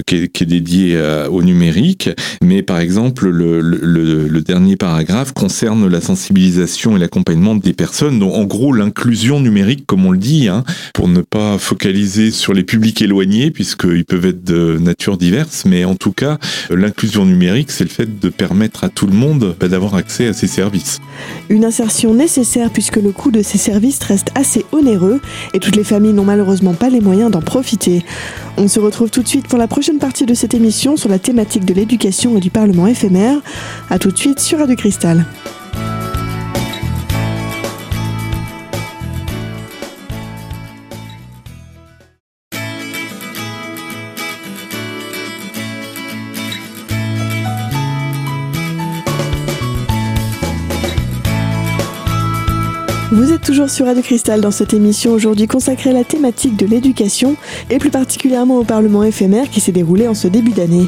qui, 0.05 0.15
est, 0.15 0.27
qui 0.27 0.43
est 0.43 0.47
dédiée 0.47 1.01
au 1.29 1.41
numérique, 1.41 2.09
mais 2.43 2.63
par 2.63 2.79
exemple, 2.79 3.30
le, 3.31 4.41
dernier 4.41 4.75
paragraphe 4.75 5.33
concerne 5.33 5.87
la 5.87 6.01
sensibilisation 6.01 6.97
et 6.97 6.99
l'accompagnement 6.99 7.55
des 7.55 7.73
personnes, 7.73 8.19
donc 8.19 8.33
en 8.33 8.43
gros 8.43 8.73
l'inclusion 8.73 9.39
numérique, 9.39 9.85
comme 9.85 10.05
on 10.05 10.11
le 10.11 10.17
dit, 10.17 10.47
hein, 10.47 10.63
pour 10.93 11.07
ne 11.07 11.21
pas 11.21 11.57
focaliser 11.57 12.31
sur 12.31 12.53
les 12.53 12.63
publics 12.63 13.01
éloignés, 13.01 13.51
puisqu'ils 13.51 14.05
peuvent 14.05 14.25
être 14.25 14.43
de 14.43 14.77
nature 14.79 15.17
diverse, 15.17 15.63
mais 15.65 15.85
en 15.85 15.95
tout 15.95 16.11
cas, 16.11 16.37
l'inclusion 16.69 17.25
numérique, 17.25 17.71
c'est 17.71 17.83
le 17.83 17.89
fait 17.89 18.19
de 18.19 18.29
permettre 18.29 18.83
à 18.83 18.89
tout 18.89 19.07
le 19.07 19.13
monde 19.13 19.55
bah, 19.59 19.67
d'avoir 19.67 19.95
accès 19.95 20.27
à 20.27 20.33
ces 20.33 20.47
services. 20.47 20.99
Une 21.49 21.65
insertion 21.65 22.13
nécessaire 22.13 22.69
puisque 22.71 22.97
le 22.97 23.11
coût 23.11 23.31
de 23.31 23.41
ces 23.41 23.57
services 23.57 24.01
reste 24.03 24.31
assez 24.35 24.65
onéreux 24.71 25.21
et 25.53 25.59
toutes 25.59 25.75
les 25.75 25.83
familles 25.83 26.13
n'ont 26.13 26.25
malheureusement 26.25 26.73
pas 26.73 26.89
les 26.89 27.01
moyens 27.01 27.31
d'en 27.31 27.41
profiter. 27.41 28.03
On 28.57 28.67
se 28.67 28.79
retrouve 28.79 29.09
tout 29.09 29.23
de 29.23 29.27
suite 29.27 29.47
pour 29.47 29.57
la 29.57 29.67
prochaine 29.67 29.97
partie 29.97 30.25
de 30.25 30.33
cette 30.33 30.53
émission 30.53 30.97
sur 30.97 31.09
la 31.09 31.19
thématique 31.19 31.65
de 31.65 31.73
l'éducation 31.73 32.37
et 32.37 32.39
du 32.39 32.49
Parlement 32.49 32.87
éphémère. 32.87 33.20
A 33.89 33.99
tout 33.99 34.11
de 34.11 34.17
suite 34.17 34.39
sur 34.39 34.59
Radio 34.59 34.75
Cristal. 34.75 35.25
Vous 53.11 53.33
êtes 53.33 53.41
toujours 53.41 53.69
sur 53.69 53.85
Radio 53.85 54.01
Cristal 54.01 54.41
dans 54.41 54.51
cette 54.51 54.73
émission 54.73 55.11
aujourd'hui 55.11 55.45
consacrée 55.45 55.89
à 55.89 55.93
la 55.93 56.05
thématique 56.05 56.55
de 56.55 56.65
l'éducation 56.65 57.35
et 57.69 57.77
plus 57.77 57.91
particulièrement 57.91 58.57
au 58.57 58.63
Parlement 58.63 59.03
éphémère 59.03 59.49
qui 59.49 59.59
s'est 59.59 59.73
déroulé 59.73 60.07
en 60.07 60.13
ce 60.13 60.27
début 60.27 60.51
d'année. 60.51 60.87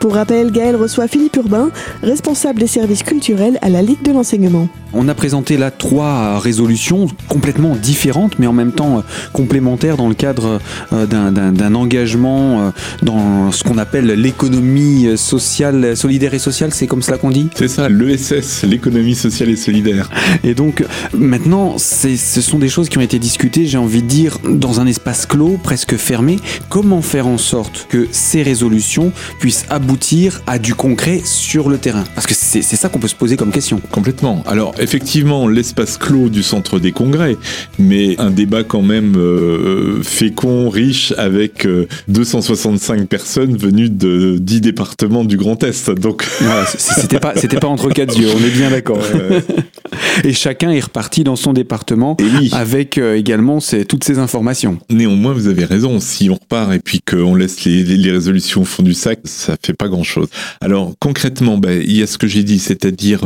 Pour 0.00 0.14
rappel, 0.14 0.50
Gaël 0.50 0.76
reçoit 0.76 1.08
Philippe 1.08 1.36
Urbain, 1.36 1.70
responsable 2.02 2.58
des 2.58 2.66
services 2.66 3.02
culturels 3.02 3.58
à 3.60 3.68
la 3.68 3.82
Ligue 3.82 4.02
de 4.02 4.12
l'enseignement. 4.12 4.66
On 4.92 5.08
a 5.08 5.14
présenté 5.14 5.56
là 5.56 5.70
trois 5.70 6.38
résolutions 6.38 7.08
complètement 7.28 7.76
différentes, 7.76 8.38
mais 8.38 8.46
en 8.46 8.52
même 8.52 8.72
temps 8.72 8.98
euh, 8.98 9.02
complémentaires 9.32 9.96
dans 9.96 10.08
le 10.08 10.14
cadre 10.14 10.60
euh, 10.92 11.06
d'un 11.06 11.74
engagement 11.74 12.60
euh, 12.60 12.70
dans 13.02 13.52
ce 13.52 13.62
qu'on 13.64 13.78
appelle 13.78 14.06
l'économie 14.06 15.16
sociale, 15.16 15.96
solidaire 15.96 16.34
et 16.34 16.38
sociale. 16.38 16.70
C'est 16.72 16.86
comme 16.86 17.02
cela 17.02 17.18
qu'on 17.18 17.30
dit? 17.30 17.48
C'est 17.54 17.68
ça, 17.68 17.88
l'ESS, 17.88 18.64
l'économie 18.64 19.14
sociale 19.14 19.50
et 19.50 19.56
solidaire. 19.56 20.08
Et 20.44 20.54
donc 20.54 20.84
maintenant, 21.12 21.76
ce 21.78 22.40
sont 22.40 22.58
des 22.58 22.68
choses 22.68 22.88
qui 22.88 22.98
ont 22.98 23.02
été 23.02 23.18
discutées, 23.18 23.66
j'ai 23.66 23.78
envie 23.78 24.02
de 24.02 24.08
dire, 24.08 24.38
dans 24.48 24.80
un 24.80 24.86
espace 24.86 25.26
clos, 25.26 25.58
presque 25.62 25.96
fermé. 25.96 26.38
Comment 26.68 27.02
faire 27.02 27.26
en 27.26 27.38
sorte 27.38 27.86
que 27.90 28.08
ces 28.12 28.42
résolutions 28.42 29.12
puissent 29.38 29.66
aboutir 29.68 29.90
aboutir 29.90 30.40
à 30.46 30.58
du 30.58 30.74
concret 30.74 31.20
sur 31.24 31.68
le 31.68 31.78
terrain? 31.78 32.04
Parce 32.14 32.26
que 32.26 32.34
c'est 32.34 32.62
ça 32.62 32.88
qu'on 32.88 33.00
peut 33.00 33.08
se 33.08 33.14
poser 33.14 33.36
comme 33.36 33.50
question. 33.50 33.80
Complètement. 33.90 34.42
Alors 34.46 34.72
effectivement, 34.80 35.48
l'espace 35.48 35.96
clos 35.96 36.28
du 36.28 36.42
centre 36.42 36.78
des 36.78 36.92
congrès, 36.92 37.36
mais 37.78 38.18
un 38.18 38.30
débat 38.30 38.64
quand 38.64 38.82
même 38.82 39.14
euh, 39.16 40.02
fécond, 40.02 40.68
riche, 40.68 41.12
avec 41.16 41.66
265 42.08 43.00
euh, 43.00 43.04
personnes 43.04 43.56
venues 43.56 43.90
de 43.90 44.38
10 44.40 44.60
départements 44.60 45.24
du 45.24 45.36
Grand 45.36 45.62
Est. 45.62 45.90
Donc 45.90 46.26
voilà, 46.40 46.66
c'était 46.66 47.20
pas 47.20 47.34
c'était 47.36 47.58
pas 47.58 47.68
entre 47.68 47.90
quatre 47.90 48.18
yeux, 48.18 48.28
on 48.34 48.44
est 48.44 48.50
bien 48.50 48.70
d'accord. 48.70 49.02
Et 50.24 50.32
chacun 50.32 50.70
est 50.70 50.80
reparti 50.80 51.24
dans 51.24 51.36
son 51.36 51.52
département 51.52 52.16
avec 52.52 52.98
euh, 52.98 53.16
également 53.16 53.58
toutes 53.88 54.04
ces 54.04 54.18
informations. 54.18 54.78
Néanmoins, 54.88 55.32
vous 55.32 55.48
avez 55.48 55.64
raison. 55.64 56.00
Si 56.00 56.30
on 56.30 56.34
repart 56.34 56.72
et 56.72 56.78
puis 56.78 57.00
qu'on 57.00 57.34
laisse 57.34 57.64
les, 57.64 57.82
les 57.82 58.10
résolutions 58.10 58.62
au 58.62 58.64
fond 58.64 58.82
du 58.82 58.94
sac, 58.94 59.20
ça 59.24 59.56
fait 59.62 59.72
pas 59.72 59.88
grand-chose. 59.88 60.28
Alors 60.60 60.92
concrètement, 61.00 61.58
ben, 61.58 61.82
il 61.84 61.96
y 61.96 62.02
a 62.02 62.06
ce 62.06 62.18
que 62.18 62.26
j'ai 62.26 62.42
dit, 62.42 62.58
c'est-à-dire, 62.58 63.20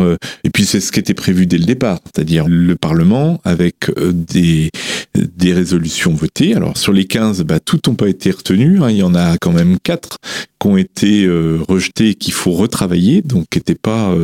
et 0.44 0.50
puis 0.50 0.64
c'est 0.64 0.80
ce 0.80 0.92
qui 0.92 1.00
était 1.00 1.14
prévu 1.14 1.43
dès 1.46 1.58
le 1.58 1.64
départ, 1.64 2.00
c'est-à-dire 2.04 2.46
le 2.48 2.76
Parlement 2.76 3.40
avec 3.44 3.88
euh, 3.90 4.12
des, 4.12 4.70
des 5.14 5.52
résolutions 5.52 6.14
votées. 6.14 6.54
Alors 6.54 6.76
sur 6.76 6.92
les 6.92 7.04
15, 7.04 7.42
ben, 7.42 7.58
toutes 7.64 7.88
n'ont 7.88 7.94
pas 7.94 8.08
été 8.08 8.30
retenues, 8.30 8.82
hein. 8.82 8.90
il 8.90 8.96
y 8.96 9.02
en 9.02 9.14
a 9.14 9.36
quand 9.38 9.52
même 9.52 9.78
quatre 9.82 10.18
qui 10.60 10.68
ont 10.68 10.76
été 10.76 11.24
euh, 11.24 11.58
rejetées 11.68 12.14
qu'il 12.14 12.32
faut 12.32 12.52
retravailler, 12.52 13.22
donc 13.22 13.46
qui 13.50 13.58
n'étaient 13.58 13.74
pas 13.74 14.14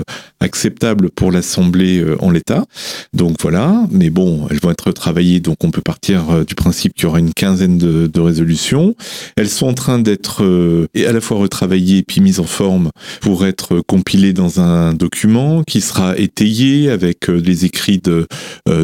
acceptables 0.40 1.10
pour 1.10 1.32
l'Assemblée 1.32 2.02
en 2.20 2.30
l'état. 2.30 2.64
Donc 3.12 3.36
voilà, 3.40 3.86
mais 3.90 4.08
bon, 4.10 4.46
elles 4.50 4.58
vont 4.58 4.70
être 4.70 4.86
retravaillées, 4.86 5.40
donc 5.40 5.62
on 5.64 5.70
peut 5.70 5.82
partir 5.82 6.44
du 6.46 6.54
principe 6.54 6.94
qu'il 6.94 7.04
y 7.04 7.06
aura 7.06 7.18
une 7.18 7.34
quinzaine 7.34 7.76
de, 7.78 8.20
résolutions. 8.20 8.94
Elles 9.36 9.48
sont 9.48 9.66
en 9.66 9.74
train 9.74 9.98
d'être 9.98 10.42
à 10.94 11.12
la 11.12 11.20
fois 11.20 11.38
retravaillées 11.38 12.02
puis 12.02 12.20
mise 12.20 12.40
en 12.40 12.44
forme 12.44 12.90
pour 13.20 13.44
être 13.44 13.80
compilée 13.86 14.32
dans 14.32 14.60
un 14.60 14.94
document 14.94 15.62
qui 15.62 15.80
sera 15.80 16.16
étayé 16.18 16.90
avec 16.90 17.09
avec 17.10 17.28
les 17.28 17.64
écrits 17.64 17.98
de 17.98 18.26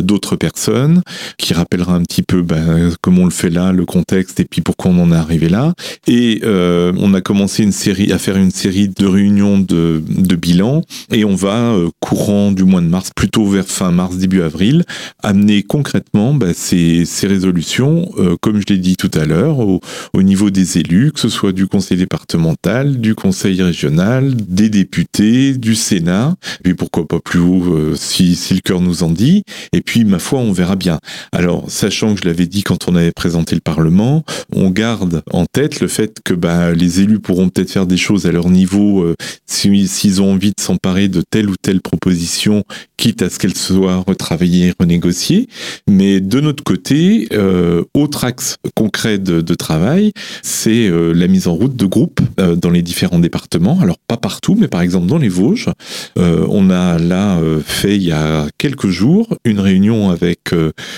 d'autres 0.00 0.36
personnes, 0.36 1.02
qui 1.38 1.54
rappellera 1.54 1.94
un 1.94 2.02
petit 2.02 2.22
peu 2.22 2.42
ben, 2.42 2.92
comment 3.00 3.22
on 3.22 3.24
le 3.26 3.30
fait 3.30 3.50
là, 3.50 3.72
le 3.72 3.84
contexte 3.84 4.40
et 4.40 4.44
puis 4.44 4.60
pourquoi 4.60 4.90
on 4.90 4.98
en 5.00 5.12
est 5.12 5.16
arrivé 5.16 5.48
là. 5.48 5.74
Et 6.06 6.40
on 6.44 7.14
a 7.14 7.20
commencé 7.20 7.62
une 7.62 7.72
série 7.72 8.12
à 8.12 8.18
faire 8.18 8.36
une 8.36 8.50
série 8.50 8.88
de 8.88 9.06
réunions 9.06 9.58
de, 9.58 10.02
de 10.08 10.36
bilan 10.36 10.82
et 11.12 11.24
on 11.24 11.34
va 11.34 11.74
courant 12.00 12.52
du 12.52 12.64
mois 12.64 12.80
de 12.80 12.88
mars, 12.88 13.10
plutôt 13.14 13.46
vers 13.46 13.66
fin 13.66 13.90
mars 13.90 14.16
début 14.16 14.42
avril, 14.42 14.84
amener 15.22 15.62
concrètement 15.62 16.34
ben, 16.34 16.52
ces, 16.54 17.04
ces 17.04 17.26
résolutions, 17.26 18.10
comme 18.40 18.60
je 18.60 18.66
l'ai 18.74 18.78
dit 18.78 18.96
tout 18.96 19.10
à 19.14 19.24
l'heure, 19.24 19.60
au, 19.60 19.80
au 20.12 20.22
niveau 20.22 20.50
des 20.50 20.78
élus, 20.78 21.12
que 21.12 21.20
ce 21.20 21.28
soit 21.28 21.52
du 21.52 21.66
conseil 21.66 21.98
départemental, 21.98 23.00
du 23.00 23.14
conseil 23.14 23.62
régional, 23.62 24.34
des 24.34 24.68
députés, 24.68 25.54
du 25.54 25.74
Sénat, 25.74 26.34
et 26.64 26.74
pourquoi 26.74 27.06
pas 27.06 27.20
plus 27.20 27.40
haut 27.40 27.62
euh, 27.74 27.94
si, 28.16 28.54
le 28.54 28.60
cœur 28.60 28.80
nous 28.80 29.02
en 29.02 29.10
dit. 29.10 29.42
Et 29.72 29.80
puis, 29.80 30.04
ma 30.04 30.18
foi, 30.18 30.38
on 30.38 30.52
verra 30.52 30.76
bien. 30.76 30.98
Alors, 31.32 31.70
sachant 31.70 32.14
que 32.14 32.22
je 32.22 32.26
l'avais 32.26 32.46
dit 32.46 32.62
quand 32.62 32.88
on 32.88 32.96
avait 32.96 33.12
présenté 33.12 33.54
le 33.54 33.60
Parlement, 33.60 34.24
on 34.54 34.70
garde 34.70 35.22
en 35.30 35.44
tête 35.46 35.80
le 35.80 35.88
fait 35.88 36.20
que 36.24 36.34
bah, 36.34 36.72
les 36.72 37.00
élus 37.00 37.18
pourront 37.18 37.48
peut-être 37.48 37.70
faire 37.70 37.86
des 37.86 37.96
choses 37.96 38.26
à 38.26 38.32
leur 38.32 38.48
niveau 38.48 39.02
euh, 39.02 39.14
s'ils 39.46 40.22
ont 40.22 40.32
envie 40.32 40.50
de 40.50 40.60
s'emparer 40.60 41.08
de 41.08 41.22
telle 41.28 41.48
ou 41.48 41.54
telle 41.60 41.80
proposition, 41.80 42.64
quitte 42.96 43.22
à 43.22 43.30
ce 43.30 43.38
qu'elle 43.38 43.56
soit 43.56 44.04
retravaillée, 44.06 44.72
renégociée. 44.78 45.48
Mais 45.88 46.20
de 46.20 46.40
notre 46.40 46.64
côté, 46.64 47.28
euh, 47.32 47.82
autre 47.94 48.24
axe 48.24 48.56
concret 48.74 49.18
de, 49.18 49.54
travail, 49.56 50.12
c'est 50.42 50.86
euh, 50.88 51.12
la 51.12 51.28
mise 51.28 51.48
en 51.48 51.54
route 51.54 51.76
de 51.76 51.86
groupes 51.86 52.20
dans 52.36 52.70
les 52.70 52.82
différents 52.82 53.18
départements. 53.18 53.80
Alors 53.80 53.96
pas 54.06 54.18
partout, 54.18 54.54
mais 54.58 54.68
par 54.68 54.82
exemple 54.82 55.06
dans 55.06 55.18
les 55.18 55.28
Vosges, 55.28 55.70
on 56.16 56.70
a 56.70 56.98
là 56.98 57.40
fait 57.64 57.98
y 58.08 58.12
a 58.12 58.46
quelques 58.58 58.88
jours 58.88 59.36
une 59.44 59.60
réunion 59.60 60.10
avec 60.10 60.54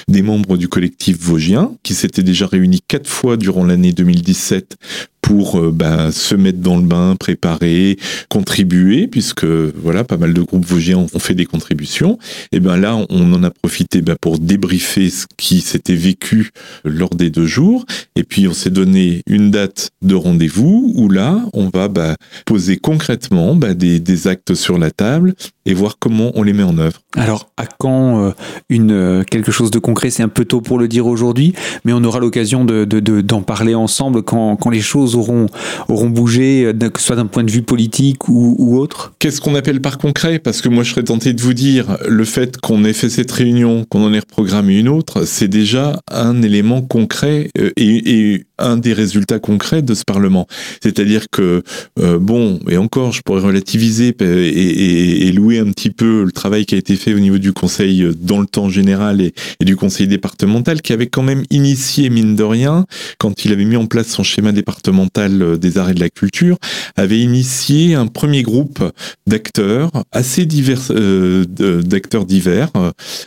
des 0.08 0.22
membres 0.22 0.56
du 0.56 0.68
collectif 0.68 1.18
vosgien 1.18 1.72
qui 1.82 1.94
s'étaient 1.94 2.22
déjà 2.22 2.46
réunis 2.46 2.82
quatre 2.86 3.08
fois 3.08 3.36
durant 3.36 3.64
l'année 3.64 3.92
2017 3.92 4.76
pour 5.20 5.58
euh, 5.58 5.70
ben, 5.72 6.10
se 6.10 6.34
mettre 6.34 6.58
dans 6.58 6.76
le 6.76 6.82
bain, 6.82 7.16
préparer, 7.18 7.98
contribuer, 8.28 9.06
puisque 9.06 9.44
voilà, 9.44 10.04
pas 10.04 10.16
mal 10.16 10.32
de 10.32 10.40
groupes 10.42 10.66
vosgiens 10.66 10.98
ont 10.98 11.18
fait 11.18 11.34
des 11.34 11.46
contributions. 11.46 12.18
Et 12.52 12.60
ben 12.60 12.76
là, 12.76 12.96
on 13.10 13.32
en 13.32 13.42
a 13.44 13.50
profité 13.50 14.02
ben, 14.02 14.16
pour 14.20 14.38
débriefer 14.38 15.10
ce 15.10 15.26
qui 15.36 15.60
s'était 15.60 15.94
vécu 15.94 16.50
lors 16.84 17.10
des 17.10 17.30
deux 17.30 17.46
jours. 17.46 17.84
Et 18.16 18.24
puis 18.24 18.48
on 18.48 18.52
s'est 18.52 18.70
donné 18.70 19.22
une 19.26 19.50
date 19.50 19.90
de 20.02 20.14
rendez-vous 20.14 20.92
où 20.94 21.08
là, 21.08 21.40
on 21.52 21.68
va 21.68 21.88
ben, 21.88 22.14
poser 22.44 22.76
concrètement 22.76 23.54
des, 23.54 24.28
actes 24.28 24.54
sur 24.54 24.78
la 24.78 24.90
table 24.90 25.34
et 25.64 25.74
voir 25.74 25.96
comment 25.98 26.32
on 26.34 26.42
les 26.42 26.52
met 26.52 26.62
en 26.62 26.78
œuvre. 26.78 27.00
Alors, 27.14 27.50
à 27.56 27.66
quand 27.66 28.24
euh, 28.24 28.30
une, 28.68 28.90
euh, 28.90 29.22
quelque 29.22 29.52
chose 29.52 29.70
de 29.70 29.78
concret? 29.78 30.10
C'est 30.10 30.22
un 30.22 30.28
peu 30.28 30.44
tôt 30.44 30.60
pour 30.60 30.78
le 30.78 30.88
dire 30.88 31.06
aujourd'hui, 31.06 31.54
mais 31.84 31.92
on 31.92 32.02
aura 32.04 32.20
l'occasion 32.20 32.64
d'en 32.64 32.84
de, 32.84 33.00
de, 33.00 33.40
parler 33.42 33.74
ensemble 33.74 34.22
quand, 34.22 34.56
quand, 34.56 34.70
les 34.70 34.80
choses 34.80 35.07
auront, 35.16 35.46
bougé, 35.88 36.64
euh, 36.64 36.90
que 36.90 37.00
ce 37.00 37.06
soit 37.06 37.16
d'un 37.16 37.26
point 37.26 37.44
de 37.44 37.50
vue 37.50 37.62
politique 37.62 38.28
ou, 38.28 38.78
autre. 38.78 39.12
Qu'est-ce 39.18 39.40
qu'on 39.40 39.54
appelle 39.54 39.80
par 39.80 39.98
concret? 39.98 40.38
Parce 40.38 40.60
que 40.60 40.68
moi, 40.68 40.84
je 40.84 40.90
serais 40.90 41.04
tenté 41.04 41.32
de 41.32 41.40
vous 41.40 41.54
dire, 41.54 41.98
le 42.06 42.24
fait 42.24 42.58
qu'on 42.58 42.84
ait 42.84 42.92
fait 42.92 43.10
cette 43.10 43.30
réunion, 43.30 43.84
qu'on 43.88 44.04
en 44.04 44.12
ait 44.12 44.20
reprogrammé 44.20 44.78
une 44.78 44.88
autre, 44.88 45.24
c'est 45.24 45.48
déjà 45.48 46.00
un 46.10 46.42
élément 46.42 46.82
concret 46.82 47.50
et, 47.56 47.72
et, 47.76 48.44
un 48.58 48.76
des 48.76 48.92
résultats 48.92 49.38
concrets 49.38 49.82
de 49.82 49.94
ce 49.94 50.02
Parlement. 50.04 50.46
C'est-à-dire 50.82 51.26
que, 51.30 51.62
bon, 51.96 52.60
et 52.68 52.76
encore, 52.76 53.12
je 53.12 53.22
pourrais 53.22 53.42
relativiser 53.42 54.14
et, 54.20 54.24
et, 54.24 55.26
et 55.28 55.32
louer 55.32 55.58
un 55.58 55.70
petit 55.70 55.90
peu 55.90 56.24
le 56.24 56.32
travail 56.32 56.66
qui 56.66 56.74
a 56.74 56.78
été 56.78 56.96
fait 56.96 57.14
au 57.14 57.18
niveau 57.18 57.38
du 57.38 57.52
conseil 57.52 58.02
euh, 58.02 58.14
dans 58.18 58.40
le 58.40 58.46
temps 58.46 58.68
général 58.68 59.20
et, 59.20 59.32
du 59.60 59.76
conseil 59.76 60.06
départemental 60.06 60.80
qui 60.80 60.92
avait 60.92 61.06
quand 61.06 61.22
même 61.22 61.42
initié, 61.50 62.10
mine 62.10 62.36
de 62.36 62.42
rien, 62.42 62.86
quand 63.18 63.44
il 63.44 63.52
avait 63.52 63.64
mis 63.64 63.76
en 63.76 63.86
place 63.86 64.08
son 64.08 64.22
schéma 64.22 64.52
départemental 64.52 65.42
euh, 65.42 65.56
des 65.56 65.78
arts 65.78 65.90
et 65.90 65.94
de 65.94 66.00
la 66.00 66.08
culture, 66.08 66.56
avait 66.96 67.18
initié 67.18 67.94
un 67.94 68.06
premier 68.06 68.42
groupe 68.42 68.82
d'acteurs 69.26 69.90
assez 70.12 70.46
divers, 70.46 70.80
euh, 70.90 71.44
d'acteurs 71.44 72.24
divers, 72.24 72.70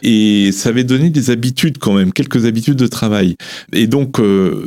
et 0.03 0.51
ça 0.51 0.69
avait 0.69 0.83
donné 0.83 1.09
des 1.09 1.29
habitudes 1.29 1.77
quand 1.77 1.93
même, 1.93 2.11
quelques 2.13 2.45
habitudes 2.45 2.77
de 2.77 2.87
travail. 2.87 3.35
Et 3.73 3.87
donc, 3.87 4.19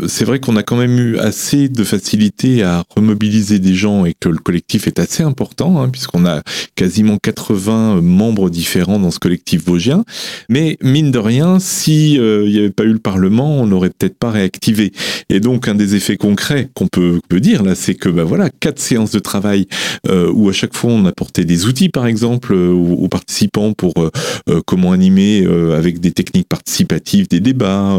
c'est 0.06 0.24
vrai 0.24 0.38
qu'on 0.38 0.53
a 0.56 0.62
quand 0.62 0.76
même 0.76 0.98
eu 0.98 1.18
assez 1.18 1.68
de 1.68 1.84
facilité 1.84 2.62
à 2.62 2.84
remobiliser 2.94 3.58
des 3.58 3.74
gens 3.74 4.04
et 4.04 4.14
que 4.18 4.28
le 4.28 4.38
collectif 4.38 4.86
est 4.86 4.98
assez 4.98 5.22
important, 5.22 5.80
hein, 5.80 5.88
puisqu'on 5.88 6.26
a 6.26 6.42
quasiment 6.74 7.16
80 7.16 7.54
20 7.54 8.00
membres 8.02 8.50
différents 8.50 8.98
dans 8.98 9.10
ce 9.10 9.18
collectif 9.18 9.64
vosgien. 9.64 10.04
Mais 10.48 10.76
mine 10.82 11.10
de 11.10 11.18
rien, 11.18 11.58
si 11.58 12.18
euh, 12.18 12.46
n'y 12.46 12.58
avait 12.58 12.70
pas 12.70 12.84
eu 12.84 12.92
le 12.92 12.98
Parlement, 12.98 13.60
on 13.60 13.66
n'aurait 13.66 13.90
peut-être 13.90 14.18
pas 14.18 14.30
réactivé. 14.30 14.92
Et 15.30 15.40
donc 15.40 15.68
un 15.68 15.74
des 15.74 15.94
effets 15.94 16.16
concrets 16.16 16.68
qu'on 16.74 16.88
peut, 16.88 17.20
peut, 17.28 17.40
dire 17.40 17.62
là, 17.62 17.74
c'est 17.74 17.94
que 17.94 18.08
bah 18.08 18.24
voilà, 18.24 18.50
quatre 18.50 18.78
séances 18.78 19.10
de 19.10 19.18
travail 19.18 19.66
euh, 20.08 20.30
où 20.32 20.48
à 20.48 20.52
chaque 20.52 20.74
fois 20.74 20.92
on 20.92 21.06
apportait 21.06 21.44
des 21.44 21.66
outils, 21.66 21.88
par 21.88 22.06
exemple, 22.06 22.52
euh, 22.52 22.72
aux, 22.72 23.08
participants 23.08 23.72
pour 23.74 23.94
comment 24.66 24.92
animer 24.92 25.46
avec 25.76 26.00
des 26.00 26.10
techniques 26.10 26.48
participatives 26.48 27.28
des 27.28 27.38
débats, 27.38 27.98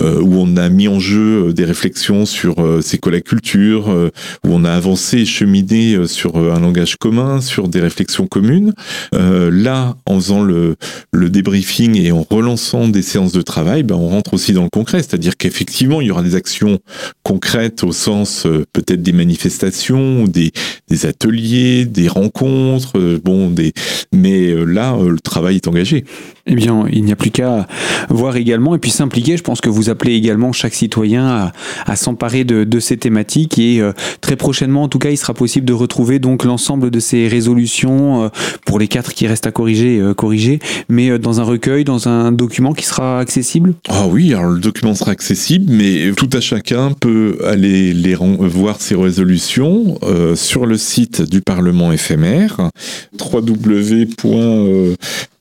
où 0.00 0.34
on 0.34 0.56
a 0.56 0.68
mis 0.68 0.86
en 0.86 1.00
jeu 1.00 1.52
des 1.54 1.64
réflexions 1.64 1.89
sur 1.98 2.56
c'est 2.82 2.98
quoi 2.98 3.12
la 3.12 3.20
culture, 3.20 3.88
où 3.88 4.48
on 4.48 4.64
a 4.64 4.72
avancé 4.72 5.18
et 5.18 5.24
cheminé 5.24 6.06
sur 6.06 6.36
un 6.36 6.60
langage 6.60 6.96
commun, 6.96 7.40
sur 7.40 7.68
des 7.68 7.80
réflexions 7.80 8.26
communes. 8.26 8.72
Euh, 9.14 9.50
là, 9.50 9.96
en 10.06 10.16
faisant 10.16 10.42
le, 10.42 10.76
le 11.12 11.30
débriefing 11.30 11.96
et 11.96 12.12
en 12.12 12.24
relançant 12.28 12.88
des 12.88 13.02
séances 13.02 13.32
de 13.32 13.42
travail, 13.42 13.82
ben, 13.82 13.96
on 13.96 14.08
rentre 14.08 14.34
aussi 14.34 14.52
dans 14.52 14.64
le 14.64 14.70
concret, 14.70 14.98
c'est-à-dire 14.98 15.36
qu'effectivement, 15.36 16.00
il 16.00 16.08
y 16.08 16.10
aura 16.10 16.22
des 16.22 16.34
actions 16.34 16.78
concrètes 17.22 17.84
au 17.84 17.92
sens 17.92 18.46
euh, 18.46 18.64
peut-être 18.72 19.02
des 19.02 19.12
manifestations, 19.12 20.24
des, 20.24 20.52
des 20.88 21.06
ateliers, 21.06 21.84
des 21.84 22.08
rencontres, 22.08 22.98
euh, 22.98 23.20
bon, 23.22 23.50
des, 23.50 23.72
mais 24.12 24.54
là, 24.64 24.96
le 24.96 25.20
travail 25.20 25.56
est 25.56 25.68
engagé. 25.68 26.04
Eh 26.50 26.54
bien, 26.54 26.84
il 26.92 27.04
n'y 27.04 27.12
a 27.12 27.16
plus 27.16 27.30
qu'à 27.30 27.66
voir 28.08 28.36
également 28.36 28.74
et 28.74 28.78
puis 28.78 28.90
s'impliquer. 28.90 29.36
Je 29.36 29.42
pense 29.42 29.60
que 29.60 29.68
vous 29.68 29.88
appelez 29.88 30.14
également 30.14 30.52
chaque 30.52 30.74
citoyen 30.74 31.52
à, 31.86 31.96
s'emparer 31.96 32.44
de, 32.44 32.80
ces 32.80 32.96
thématiques 32.96 33.58
et 33.58 33.82
très 34.20 34.36
prochainement, 34.36 34.82
en 34.82 34.88
tout 34.88 34.98
cas, 34.98 35.10
il 35.10 35.16
sera 35.16 35.34
possible 35.34 35.66
de 35.66 35.72
retrouver 35.72 36.18
donc 36.18 36.44
l'ensemble 36.44 36.90
de 36.90 37.00
ces 37.00 37.28
résolutions 37.28 38.30
pour 38.64 38.78
les 38.78 38.88
quatre 38.88 39.14
qui 39.14 39.26
restent 39.26 39.46
à 39.46 39.52
corriger, 39.52 39.98
euh, 39.98 40.14
corriger, 40.14 40.58
mais 40.88 41.10
euh, 41.10 41.18
dans 41.18 41.40
un 41.40 41.44
recueil, 41.44 41.84
dans 41.84 42.08
un 42.08 42.32
document 42.32 42.72
qui 42.72 42.84
sera 42.84 43.18
accessible 43.20 43.74
Ah 43.88 44.06
oui, 44.08 44.34
alors 44.34 44.50
le 44.50 44.60
document 44.60 44.94
sera 44.94 45.12
accessible, 45.12 45.72
mais 45.72 46.12
tout 46.16 46.30
à 46.32 46.40
chacun 46.40 46.92
peut 46.92 47.38
aller 47.46 47.92
les 47.92 48.14
voir 48.14 48.80
ses 48.80 48.94
résolutions 48.94 49.98
euh, 50.02 50.36
sur 50.36 50.66
le 50.66 50.76
site 50.76 51.22
du 51.22 51.40
Parlement 51.40 51.92
éphémère, 51.92 52.70
www 53.18 54.06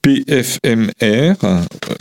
PFMR, 0.02 1.36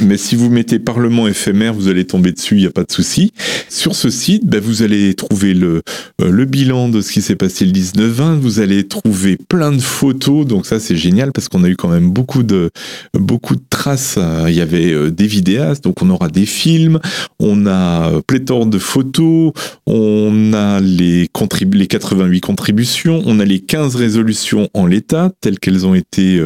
mais 0.00 0.16
si 0.16 0.37
vous 0.37 0.50
mettez 0.50 0.78
Parlement 0.78 1.26
éphémère, 1.26 1.74
vous 1.74 1.88
allez 1.88 2.06
tomber 2.06 2.30
dessus, 2.30 2.54
il 2.54 2.61
n'y 2.61 2.66
a 2.66 2.70
pas 2.70 2.84
de 2.84 2.92
souci. 2.92 3.32
Sur 3.68 3.96
ce 3.96 4.08
site, 4.08 4.46
ben, 4.46 4.61
vous 4.61 4.82
allez 4.82 5.14
trouver 5.14 5.52
le, 5.52 5.82
euh, 6.22 6.30
le 6.30 6.44
bilan 6.44 6.88
de 6.88 7.00
ce 7.00 7.12
qui 7.12 7.22
s'est 7.22 7.34
passé 7.34 7.64
le 7.64 7.72
19-20, 7.72 8.38
vous 8.38 8.61
allez 8.61 8.87
trouver 8.87 9.37
plein 9.37 9.72
de 9.72 9.80
photos, 9.80 10.46
donc 10.46 10.66
ça 10.66 10.78
c'est 10.78 10.96
génial 10.96 11.32
parce 11.32 11.48
qu'on 11.48 11.64
a 11.64 11.68
eu 11.68 11.76
quand 11.76 11.88
même 11.88 12.11
beaucoup 12.11 12.44
de, 12.44 12.70
beaucoup 13.14 13.56
de 13.56 13.62
traces. 13.68 14.18
Il 14.46 14.54
y 14.54 14.61
avait 14.61 14.92
euh, 14.92 15.11
des 15.11 15.26
vidéastes, 15.26 15.82
donc 15.82 16.00
on 16.00 16.11
aura 16.11 16.28
des 16.28 16.46
films, 16.46 17.00
on 17.40 17.66
a 17.66 18.12
euh, 18.12 18.20
pléthore 18.24 18.66
de 18.66 18.78
photos, 18.78 19.52
on 19.87 20.52
a 20.52 20.80
les, 20.80 21.28
les 21.72 21.87
88 21.87 22.40
contributions, 22.40 23.22
on 23.26 23.40
a 23.40 23.44
les 23.44 23.58
15 23.58 23.96
résolutions 23.96 24.68
en 24.72 24.87
l'état, 24.87 25.32
telles 25.40 25.58
qu'elles 25.58 25.84
ont 25.84 25.94
été 25.94 26.40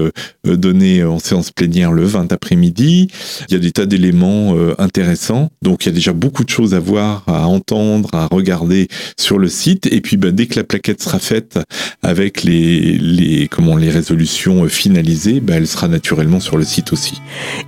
données 0.45 1.05
en 1.05 1.19
séance 1.19 1.42
plénière 1.51 1.93
le 1.93 2.05
20 2.05 2.33
après-midi. 2.33 3.09
Il 3.49 3.53
y 3.53 3.57
a 3.57 3.61
des 3.61 3.73
tas 3.73 3.87
d'éléments 3.87 4.55
euh, 4.55 4.75
intéressants. 4.79 5.51
Donc 5.63 5.85
il 5.85 5.89
y 5.89 5.93
a 5.93 5.95
déjà 5.95 6.13
beaucoup 6.13 6.45
de 6.45 6.51
choses 6.51 6.75
à 6.75 6.81
voir, 6.81 7.25
à 7.27 7.47
entendre, 7.47 8.09
à 8.13 8.27
regarder 8.27 8.89
sur 9.19 9.39
le 9.39 9.49
site. 9.49 9.87
Et 9.87 10.01
puis 10.01 10.17
bah, 10.17 10.31
dès 10.31 10.47
que 10.47 10.57
la 10.57 10.65
plaquette 10.65 11.03
sera 11.03 11.19
faite 11.19 11.59
avec 12.03 12.43
les, 12.43 13.49
comment, 13.51 13.77
les 13.77 13.91
résolutions 13.91 14.65
euh, 14.65 14.69
finalisées, 14.69 15.41
bah, 15.41 15.55
elle 15.57 15.67
sera 15.67 15.89
naturellement 15.89 16.41
sur 16.41 16.57
le 16.57 16.65
site 16.65 16.93
aussi. 16.93 17.21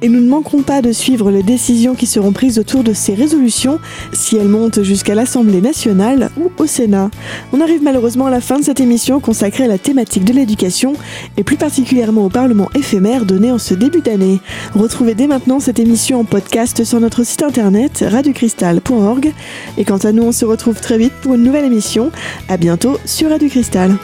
Et 0.02 0.08
nous 0.08 0.20
ne 0.20 0.28
manquerons 0.28 0.62
pas 0.62 0.82
de 0.82 0.92
suivre 0.92 1.30
les 1.30 1.42
décisions 1.42 1.94
qui 1.94 2.06
seront 2.06 2.32
prises 2.32 2.58
autour 2.58 2.84
de 2.84 2.92
ces 2.92 3.14
résolutions 3.14 3.78
si 4.12 4.36
elles 4.36 4.48
montent 4.48 4.82
jusqu'à 4.82 5.14
l'Assemblée 5.14 5.60
nationale 5.60 6.30
ou 6.36 6.50
au 6.58 6.66
Sénat. 6.66 7.10
On 7.52 7.60
arrive 7.60 7.82
malheureusement 7.82 8.26
à 8.26 8.30
la 8.30 8.40
fin 8.40 8.58
de 8.58 8.64
cette 8.64 8.80
émission 8.80 9.20
consacrée 9.20 9.64
à 9.64 9.68
la 9.68 9.78
thématique 9.78 10.24
de 10.24 10.32
l'éducation 10.32 10.94
et 11.36 11.44
plus 11.44 11.56
particulièrement 11.56 12.26
au 12.26 12.28
Parlement 12.28 12.70
éphémère 12.74 13.24
donné 13.24 13.50
en 13.50 13.58
ce 13.64 13.74
début 13.74 14.02
d'année. 14.02 14.40
Retrouvez 14.74 15.14
dès 15.14 15.26
maintenant 15.26 15.58
cette 15.58 15.78
émission 15.78 16.20
en 16.20 16.24
podcast 16.24 16.84
sur 16.84 17.00
notre 17.00 17.24
site 17.24 17.42
internet 17.42 18.04
radiocristal.org. 18.06 19.32
Et 19.78 19.84
quant 19.84 19.96
à 19.98 20.12
nous, 20.12 20.24
on 20.24 20.32
se 20.32 20.44
retrouve 20.44 20.80
très 20.80 20.98
vite 20.98 21.14
pour 21.22 21.34
une 21.34 21.42
nouvelle 21.42 21.64
émission. 21.64 22.12
À 22.48 22.58
bientôt 22.58 22.98
sur 23.06 23.30
Radio 23.30 23.48
Cristal. 23.48 23.96